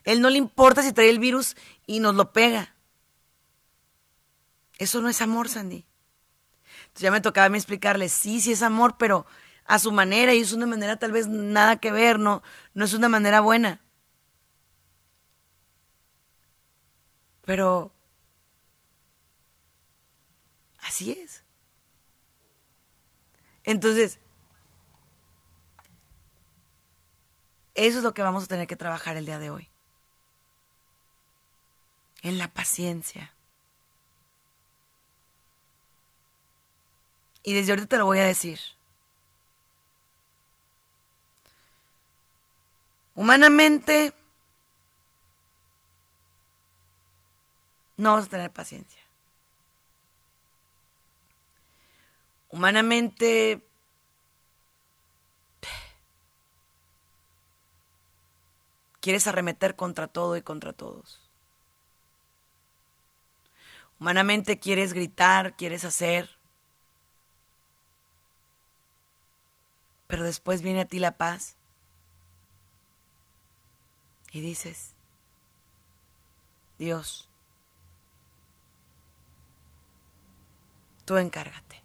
Él 0.04 0.22
no 0.22 0.30
le 0.30 0.38
importa 0.38 0.84
si 0.84 0.94
trae 0.94 1.10
el 1.10 1.20
virus 1.20 1.56
y 1.86 2.00
nos 2.00 2.16
lo 2.16 2.32
pega. 2.34 2.76
Eso 4.78 5.02
no 5.02 5.10
es 5.10 5.22
amor, 5.22 5.50
Sandy. 5.50 5.86
Entonces 6.82 7.02
ya 7.02 7.12
me 7.12 7.22
tocaba 7.22 7.56
explicarle, 7.56 8.10
sí, 8.10 8.42
sí 8.42 8.52
es 8.52 8.64
amor, 8.64 8.98
pero 8.98 9.26
a 9.66 9.80
su 9.80 9.92
manera, 9.92 10.34
y 10.34 10.40
es 10.40 10.54
una 10.54 10.66
manera 10.66 10.98
tal 10.98 11.12
vez 11.12 11.28
nada 11.28 11.78
que 11.78 11.92
ver, 11.92 12.20
no, 12.20 12.42
no 12.74 12.86
es 12.86 12.94
una 12.94 13.10
manera 13.10 13.42
buena. 13.42 13.82
Pero 17.46 17.94
así 20.82 21.12
es. 21.12 21.44
Entonces, 23.64 24.20
eso 27.76 28.00
es 28.00 28.04
lo 28.04 28.14
que 28.14 28.22
vamos 28.22 28.44
a 28.44 28.48
tener 28.48 28.68
que 28.68 28.76
trabajar 28.76 29.18
el 29.18 29.26
día 29.26 29.40
de 29.40 29.50
hoy 29.50 29.70
en 32.22 32.38
la 32.38 32.48
paciencia. 32.48 33.34
Y 37.44 37.54
desde 37.54 37.72
ahorita 37.72 37.88
te 37.88 37.98
lo 37.98 38.06
voy 38.06 38.20
a 38.20 38.26
decir. 38.26 38.60
Humanamente, 43.16 44.14
no 47.98 48.14
vas 48.14 48.26
a 48.26 48.30
tener 48.30 48.52
paciencia. 48.52 49.02
Humanamente, 52.50 53.62
quieres 59.02 59.28
arremeter 59.28 59.76
contra 59.76 60.08
todo 60.08 60.38
y 60.38 60.42
contra 60.42 60.72
todos. 60.72 61.20
Humanamente 64.00 64.60
quieres 64.60 64.94
gritar, 64.94 65.56
quieres 65.56 65.84
hacer, 65.84 66.30
pero 70.08 70.24
después 70.24 70.62
viene 70.62 70.82
a 70.82 70.86
ti 70.86 71.00
la 71.00 71.18
paz 71.18 71.56
y 74.32 74.42
dices, 74.42 74.96
Dios, 76.80 77.30
tú 81.06 81.18
encárgate. 81.18 81.81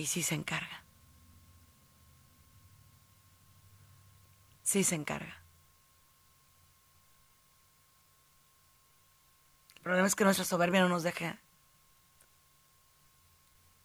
Y 0.00 0.06
sí 0.06 0.22
se 0.22 0.34
encarga. 0.34 0.82
Sí 4.62 4.82
se 4.82 4.94
encarga. 4.94 5.36
El 9.74 9.82
problema 9.82 10.06
es 10.06 10.14
que 10.14 10.24
nuestra 10.24 10.46
soberbia 10.46 10.80
no 10.80 10.88
nos 10.88 11.02
deja 11.02 11.36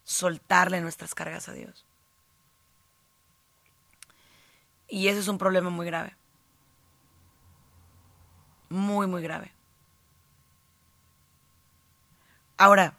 soltarle 0.06 0.80
nuestras 0.80 1.14
cargas 1.14 1.50
a 1.50 1.52
Dios. 1.52 1.86
Y 4.88 5.10
ese 5.10 5.20
es 5.20 5.28
un 5.28 5.38
problema 5.38 5.70
muy 5.70 5.86
grave. 5.86 6.16
Muy, 8.70 9.06
muy 9.06 9.22
grave. 9.22 9.52
Ahora, 12.56 12.98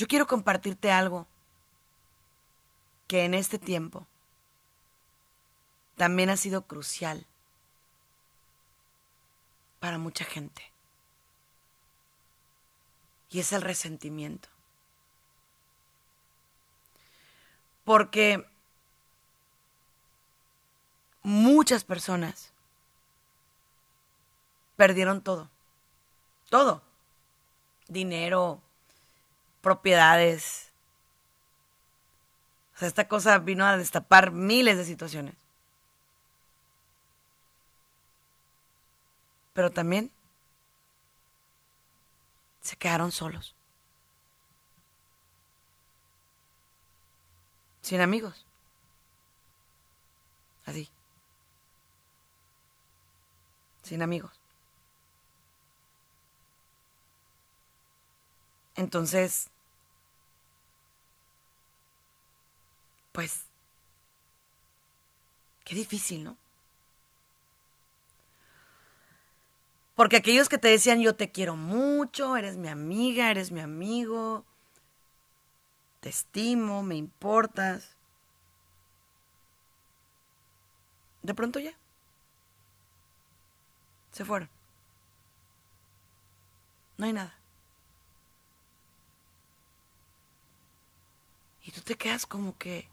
yo 0.00 0.08
quiero 0.08 0.26
compartirte 0.26 0.90
algo 0.90 1.26
que 3.06 3.26
en 3.26 3.34
este 3.34 3.58
tiempo 3.58 4.06
también 5.98 6.30
ha 6.30 6.38
sido 6.38 6.62
crucial 6.62 7.26
para 9.78 9.98
mucha 9.98 10.24
gente. 10.24 10.62
Y 13.28 13.40
es 13.40 13.52
el 13.52 13.60
resentimiento. 13.60 14.48
Porque 17.84 18.48
muchas 21.22 21.84
personas 21.84 22.54
perdieron 24.76 25.20
todo. 25.20 25.50
Todo. 26.48 26.80
Dinero, 27.86 28.62
propiedades. 29.60 30.72
O 32.74 32.78
sea, 32.78 32.88
esta 32.88 33.08
cosa 33.08 33.38
vino 33.38 33.64
a 33.66 33.76
destapar 33.76 34.30
miles 34.30 34.76
de 34.76 34.84
situaciones. 34.84 35.34
Pero 39.52 39.70
también 39.70 40.10
se 42.60 42.76
quedaron 42.76 43.12
solos. 43.12 43.54
Sin 47.82 48.00
amigos. 48.00 48.46
Así. 50.64 50.88
Sin 53.82 54.02
amigos. 54.02 54.39
Entonces, 58.80 59.50
pues, 63.12 63.44
qué 65.64 65.74
difícil, 65.74 66.24
¿no? 66.24 66.38
Porque 69.94 70.16
aquellos 70.16 70.48
que 70.48 70.56
te 70.56 70.68
decían 70.68 71.02
yo 71.02 71.14
te 71.14 71.30
quiero 71.30 71.56
mucho, 71.56 72.38
eres 72.38 72.56
mi 72.56 72.68
amiga, 72.68 73.30
eres 73.30 73.52
mi 73.52 73.60
amigo, 73.60 74.46
te 76.00 76.08
estimo, 76.08 76.82
me 76.82 76.96
importas. 76.96 77.96
De 81.22 81.34
pronto 81.34 81.58
ya. 81.58 81.74
Se 84.12 84.24
fueron. 84.24 84.48
No 86.96 87.04
hay 87.04 87.12
nada. 87.12 87.39
Y 91.70 91.72
tú 91.72 91.82
te 91.82 91.94
quedas 91.94 92.26
como 92.26 92.58
que, 92.58 92.88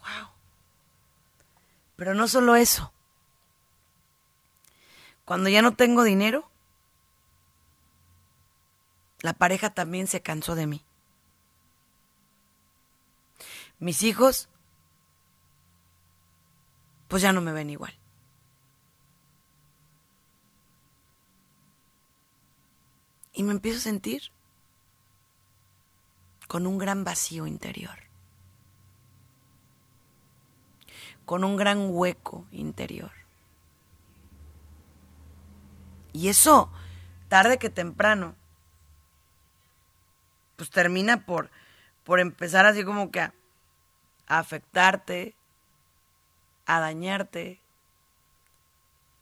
wow. 0.00 0.28
Pero 1.96 2.12
no 2.12 2.28
solo 2.28 2.56
eso. 2.56 2.92
Cuando 5.24 5.48
ya 5.48 5.62
no 5.62 5.76
tengo 5.76 6.02
dinero, 6.02 6.46
la 9.20 9.32
pareja 9.32 9.72
también 9.72 10.08
se 10.08 10.20
cansó 10.20 10.54
de 10.56 10.66
mí. 10.66 10.84
Mis 13.78 14.02
hijos, 14.02 14.50
pues 17.08 17.22
ya 17.22 17.32
no 17.32 17.40
me 17.40 17.52
ven 17.52 17.70
igual. 17.70 17.98
Y 23.32 23.42
me 23.42 23.52
empiezo 23.52 23.78
a 23.78 23.82
sentir 23.82 24.30
con 26.54 26.68
un 26.68 26.78
gran 26.78 27.02
vacío 27.02 27.48
interior, 27.48 27.98
con 31.24 31.42
un 31.42 31.56
gran 31.56 31.88
hueco 31.90 32.46
interior. 32.52 33.10
Y 36.12 36.28
eso, 36.28 36.70
tarde 37.26 37.58
que 37.58 37.70
temprano, 37.70 38.36
pues 40.54 40.70
termina 40.70 41.26
por, 41.26 41.50
por 42.04 42.20
empezar 42.20 42.66
así 42.66 42.84
como 42.84 43.10
que 43.10 43.22
a, 43.22 43.34
a 44.28 44.38
afectarte, 44.38 45.34
a 46.66 46.78
dañarte, 46.78 47.60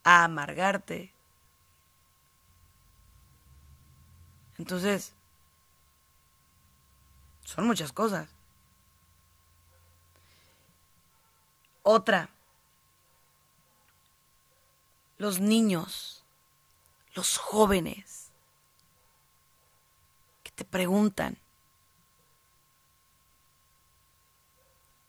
a 0.04 0.24
amargarte. 0.24 1.14
Entonces, 4.58 5.14
son 7.54 7.66
muchas 7.66 7.92
cosas. 7.92 8.28
Otra, 11.82 12.30
los 15.18 15.38
niños 15.38 16.24
los 17.14 17.36
jóvenes 17.36 18.30
que 20.42 20.50
te 20.52 20.64
preguntan, 20.64 21.36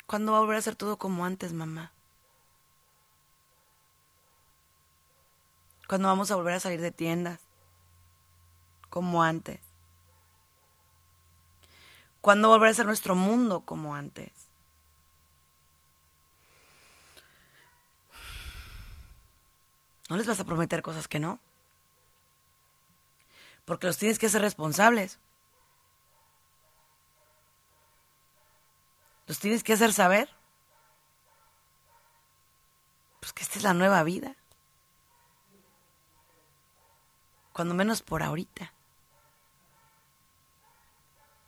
¿cuándo 0.05 0.33
va 0.33 0.39
a 0.39 0.41
volver 0.41 0.57
a 0.57 0.61
ser 0.61 0.75
todo 0.75 0.97
como 0.97 1.25
antes, 1.25 1.53
mamá? 1.53 1.93
¿Cuándo 5.87 6.09
vamos 6.09 6.29
a 6.31 6.35
volver 6.35 6.55
a 6.55 6.59
salir 6.59 6.81
de 6.81 6.91
tiendas? 6.91 7.39
Como 8.89 9.23
antes. 9.23 9.72
¿Cuándo 12.23 12.47
volverá 12.47 12.71
a 12.71 12.73
ser 12.73 12.87
nuestro 12.87 13.13
mundo 13.13 13.61
como 13.61 13.93
antes? 13.93 14.31
¿No 20.09 20.17
les 20.17 20.25
vas 20.25 20.39
a 20.39 20.45
prometer 20.45 20.81
cosas 20.81 21.07
que 21.07 21.19
no? 21.19 21.39
porque 23.65 23.87
los 23.87 23.97
tienes 23.97 24.19
que 24.19 24.25
hacer 24.25 24.41
responsables. 24.41 25.19
Los 29.27 29.39
tienes 29.39 29.63
que 29.63 29.73
hacer 29.73 29.93
saber. 29.93 30.29
Pues 33.21 33.31
que 33.31 33.43
esta 33.43 33.57
es 33.57 33.63
la 33.63 33.73
nueva 33.73 34.03
vida. 34.03 34.35
Cuando 37.53 37.73
menos 37.73 38.01
por 38.01 38.21
ahorita. 38.21 38.72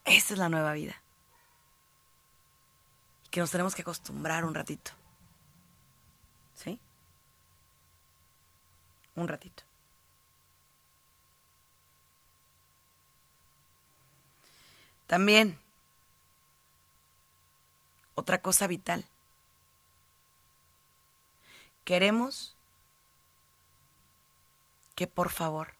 Esta 0.06 0.34
es 0.34 0.39
la 0.39 0.49
nueva 0.49 0.74
vida. 0.74 0.95
Y 3.26 3.30
que 3.30 3.39
nos 3.39 3.51
tenemos 3.51 3.74
que 3.76 3.82
acostumbrar 3.82 4.45
un 4.45 4.53
ratito. 4.53 4.91
¿Sí? 6.53 6.80
Un 9.16 9.28
ratito. 9.28 9.64
También, 15.08 15.60
otra 18.16 18.41
cosa 18.41 18.68
vital. 18.68 19.06
Queremos 21.84 22.56
que 24.95 25.06
por 25.08 25.30
favor 25.30 25.74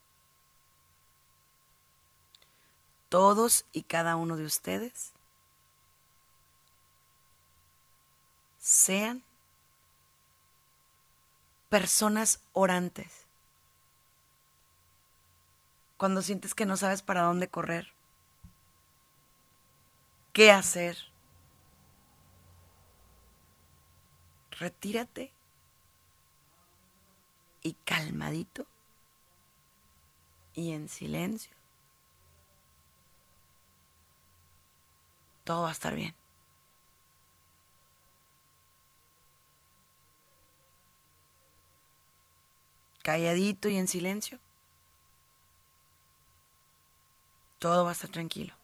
todos 3.08 3.64
y 3.72 3.82
cada 3.82 4.16
uno 4.16 4.36
de 4.36 4.44
ustedes 4.44 5.12
sean 8.58 9.22
personas 11.68 12.40
orantes. 12.52 13.26
Cuando 15.96 16.20
sientes 16.20 16.54
que 16.54 16.66
no 16.66 16.76
sabes 16.76 17.02
para 17.02 17.22
dónde 17.22 17.48
correr, 17.48 17.92
qué 20.32 20.50
hacer, 20.50 20.98
retírate 24.50 25.32
y 27.62 27.72
calmadito 27.84 28.66
y 30.54 30.72
en 30.72 30.88
silencio. 30.88 31.55
Todo 35.46 35.62
va 35.62 35.68
a 35.70 35.72
estar 35.72 35.94
bien. 35.94 36.14
Calladito 43.02 43.68
y 43.68 43.76
en 43.76 43.86
silencio. 43.88 44.40
Todo 47.58 47.84
va 47.84 47.90
a 47.90 47.92
estar 47.92 48.10
tranquilo. 48.10 48.54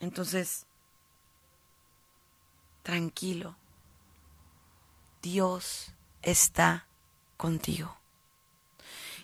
Entonces, 0.00 0.66
tranquilo. 2.82 3.56
Dios 5.22 5.92
está 6.22 6.86
contigo. 7.36 7.99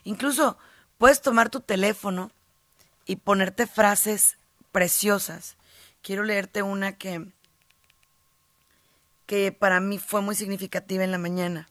Incluso 0.06 0.56
puedes 0.98 1.20
tomar 1.20 1.50
tu 1.50 1.60
teléfono 1.60 2.30
y 3.06 3.16
ponerte 3.16 3.66
frases 3.66 4.36
preciosas. 4.70 5.56
Quiero 6.00 6.22
leerte 6.22 6.62
una 6.62 6.96
que, 6.96 7.26
que 9.26 9.50
para 9.50 9.80
mí 9.80 9.98
fue 9.98 10.20
muy 10.20 10.36
significativa 10.36 11.02
en 11.02 11.10
la 11.10 11.18
mañana. 11.18 11.68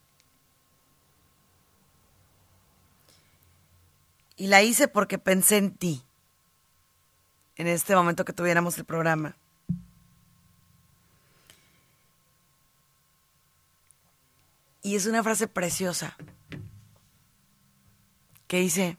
Y 4.35 4.47
la 4.47 4.61
hice 4.61 4.89
porque 4.89 5.17
pensé 5.17 5.55
en 5.55 5.71
ti, 5.73 6.03
en 7.55 7.67
este 7.67 7.95
momento 7.95 8.25
que 8.25 8.33
tuviéramos 8.33 8.77
el 8.77 8.83
programa. 8.83 9.37
Y 14.81 14.97
es 14.97 15.05
una 15.05 15.23
frase 15.23 15.47
preciosa 15.47 16.17
que 18.47 18.59
dice, 18.59 18.97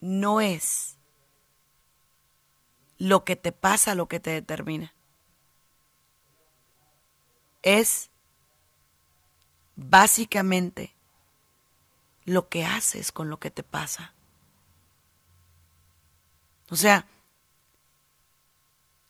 no 0.00 0.40
es 0.40 0.98
lo 2.98 3.24
que 3.24 3.36
te 3.36 3.52
pasa 3.52 3.94
lo 3.94 4.08
que 4.08 4.20
te 4.20 4.30
determina. 4.30 4.94
Es 7.62 8.10
básicamente 9.76 10.94
lo 12.24 12.48
que 12.48 12.64
haces 12.64 13.12
con 13.12 13.28
lo 13.28 13.38
que 13.38 13.50
te 13.50 13.62
pasa. 13.62 14.14
O 16.70 16.76
sea, 16.76 17.06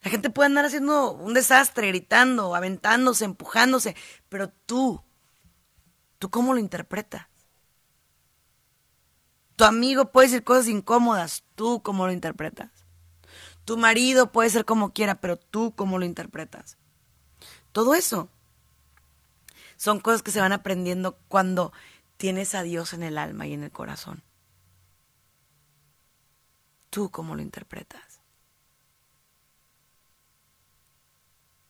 la 0.02 0.10
gente 0.10 0.30
puede 0.30 0.46
andar 0.46 0.66
haciendo 0.66 1.12
un 1.12 1.34
desastre, 1.34 1.88
gritando, 1.88 2.54
aventándose, 2.54 3.24
empujándose, 3.24 3.96
pero 4.28 4.50
tú, 4.50 5.02
¿tú 6.18 6.30
cómo 6.30 6.52
lo 6.52 6.60
interpretas? 6.60 7.26
Tu 9.56 9.64
amigo 9.64 10.10
puede 10.10 10.28
decir 10.28 10.44
cosas 10.44 10.68
incómodas, 10.68 11.44
tú 11.54 11.82
cómo 11.82 12.06
lo 12.06 12.12
interpretas. 12.12 12.70
Tu 13.64 13.76
marido 13.76 14.32
puede 14.32 14.50
ser 14.50 14.64
como 14.64 14.92
quiera, 14.92 15.20
pero 15.20 15.36
tú 15.36 15.74
cómo 15.74 15.98
lo 15.98 16.04
interpretas. 16.04 16.76
Todo 17.72 17.94
eso 17.94 18.28
son 19.76 20.00
cosas 20.00 20.22
que 20.22 20.30
se 20.30 20.40
van 20.40 20.52
aprendiendo 20.52 21.18
cuando 21.28 21.72
tienes 22.16 22.54
a 22.54 22.62
Dios 22.62 22.92
en 22.92 23.02
el 23.02 23.18
alma 23.18 23.46
y 23.46 23.54
en 23.54 23.64
el 23.64 23.70
corazón. 23.70 24.22
Tú 26.90 27.10
cómo 27.10 27.34
lo 27.34 27.42
interpretas. 27.42 28.20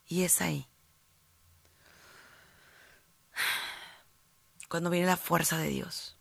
Y 0.07 0.22
es 0.22 0.41
ahí. 0.41 0.68
Cuando 4.68 4.91
viene 4.91 5.07
la 5.07 5.16
fuerza 5.16 5.57
de 5.57 5.68
Dios. 5.68 6.16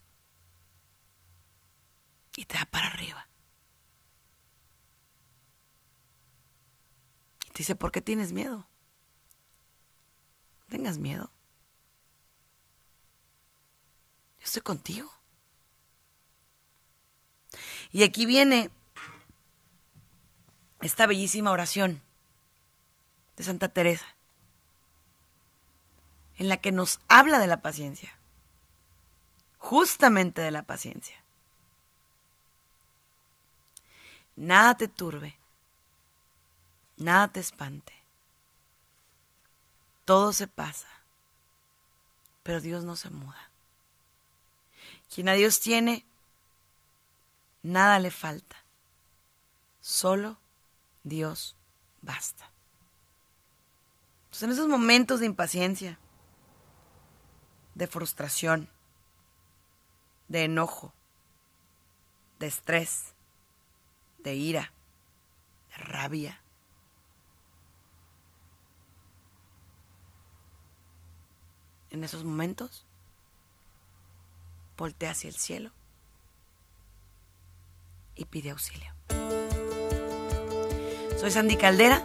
Y 2.35 2.45
te 2.45 2.57
da 2.57 2.65
para 2.65 2.87
arriba. 2.87 3.27
Y 7.45 7.51
te 7.51 7.57
dice, 7.59 7.75
¿por 7.75 7.91
qué 7.91 8.01
tienes 8.01 8.31
miedo? 8.31 8.67
No 10.59 10.65
tengas 10.69 10.97
miedo. 10.97 11.31
Yo 14.39 14.45
estoy 14.45 14.61
contigo. 14.61 15.11
Y 17.91 18.03
aquí 18.03 18.25
viene 18.25 18.71
esta 20.81 21.05
bellísima 21.05 21.51
oración 21.51 22.01
de 23.37 23.43
Santa 23.43 23.69
Teresa, 23.69 24.05
en 26.37 26.49
la 26.49 26.57
que 26.57 26.71
nos 26.71 26.99
habla 27.07 27.39
de 27.39 27.47
la 27.47 27.61
paciencia, 27.61 28.17
justamente 29.57 30.41
de 30.41 30.51
la 30.51 30.63
paciencia. 30.63 31.22
Nada 34.35 34.75
te 34.75 34.87
turbe, 34.87 35.37
nada 36.97 37.27
te 37.27 37.39
espante, 37.39 37.93
todo 40.05 40.33
se 40.33 40.47
pasa, 40.47 40.87
pero 42.41 42.59
Dios 42.59 42.83
no 42.83 42.95
se 42.95 43.09
muda. 43.09 43.49
Quien 45.13 45.29
a 45.29 45.33
Dios 45.33 45.59
tiene, 45.59 46.05
nada 47.61 47.99
le 47.99 48.09
falta, 48.09 48.55
solo 49.81 50.37
Dios 51.03 51.55
basta. 52.01 52.49
Entonces, 54.25 54.43
en 54.43 54.51
esos 54.51 54.67
momentos 54.67 55.19
de 55.19 55.27
impaciencia, 55.27 55.99
de 57.75 57.85
frustración, 57.85 58.67
de 60.27 60.45
enojo, 60.45 60.91
de 62.39 62.47
estrés, 62.47 63.12
de 64.23 64.35
ira, 64.35 64.73
de 65.69 65.83
rabia, 65.83 66.41
en 71.91 72.03
esos 72.03 72.23
momentos, 72.23 72.85
voltea 74.77 75.11
hacia 75.11 75.29
el 75.29 75.35
cielo 75.35 75.71
y 78.15 78.25
pide 78.25 78.51
auxilio. 78.51 78.93
Soy 81.19 81.31
Sandy 81.31 81.55
Caldera 81.55 82.03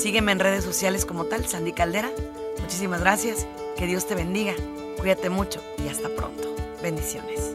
Sígueme 0.00 0.32
en 0.32 0.38
redes 0.38 0.64
sociales 0.64 1.04
como 1.04 1.26
tal, 1.26 1.46
Sandy 1.46 1.72
Caldera. 1.72 2.10
Muchísimas 2.58 3.00
gracias. 3.00 3.46
Que 3.76 3.86
Dios 3.86 4.06
te 4.06 4.14
bendiga. 4.14 4.54
Cuídate 4.98 5.28
mucho 5.28 5.62
y 5.84 5.88
hasta 5.88 6.08
pronto. 6.08 6.56
Bendiciones. 6.82 7.54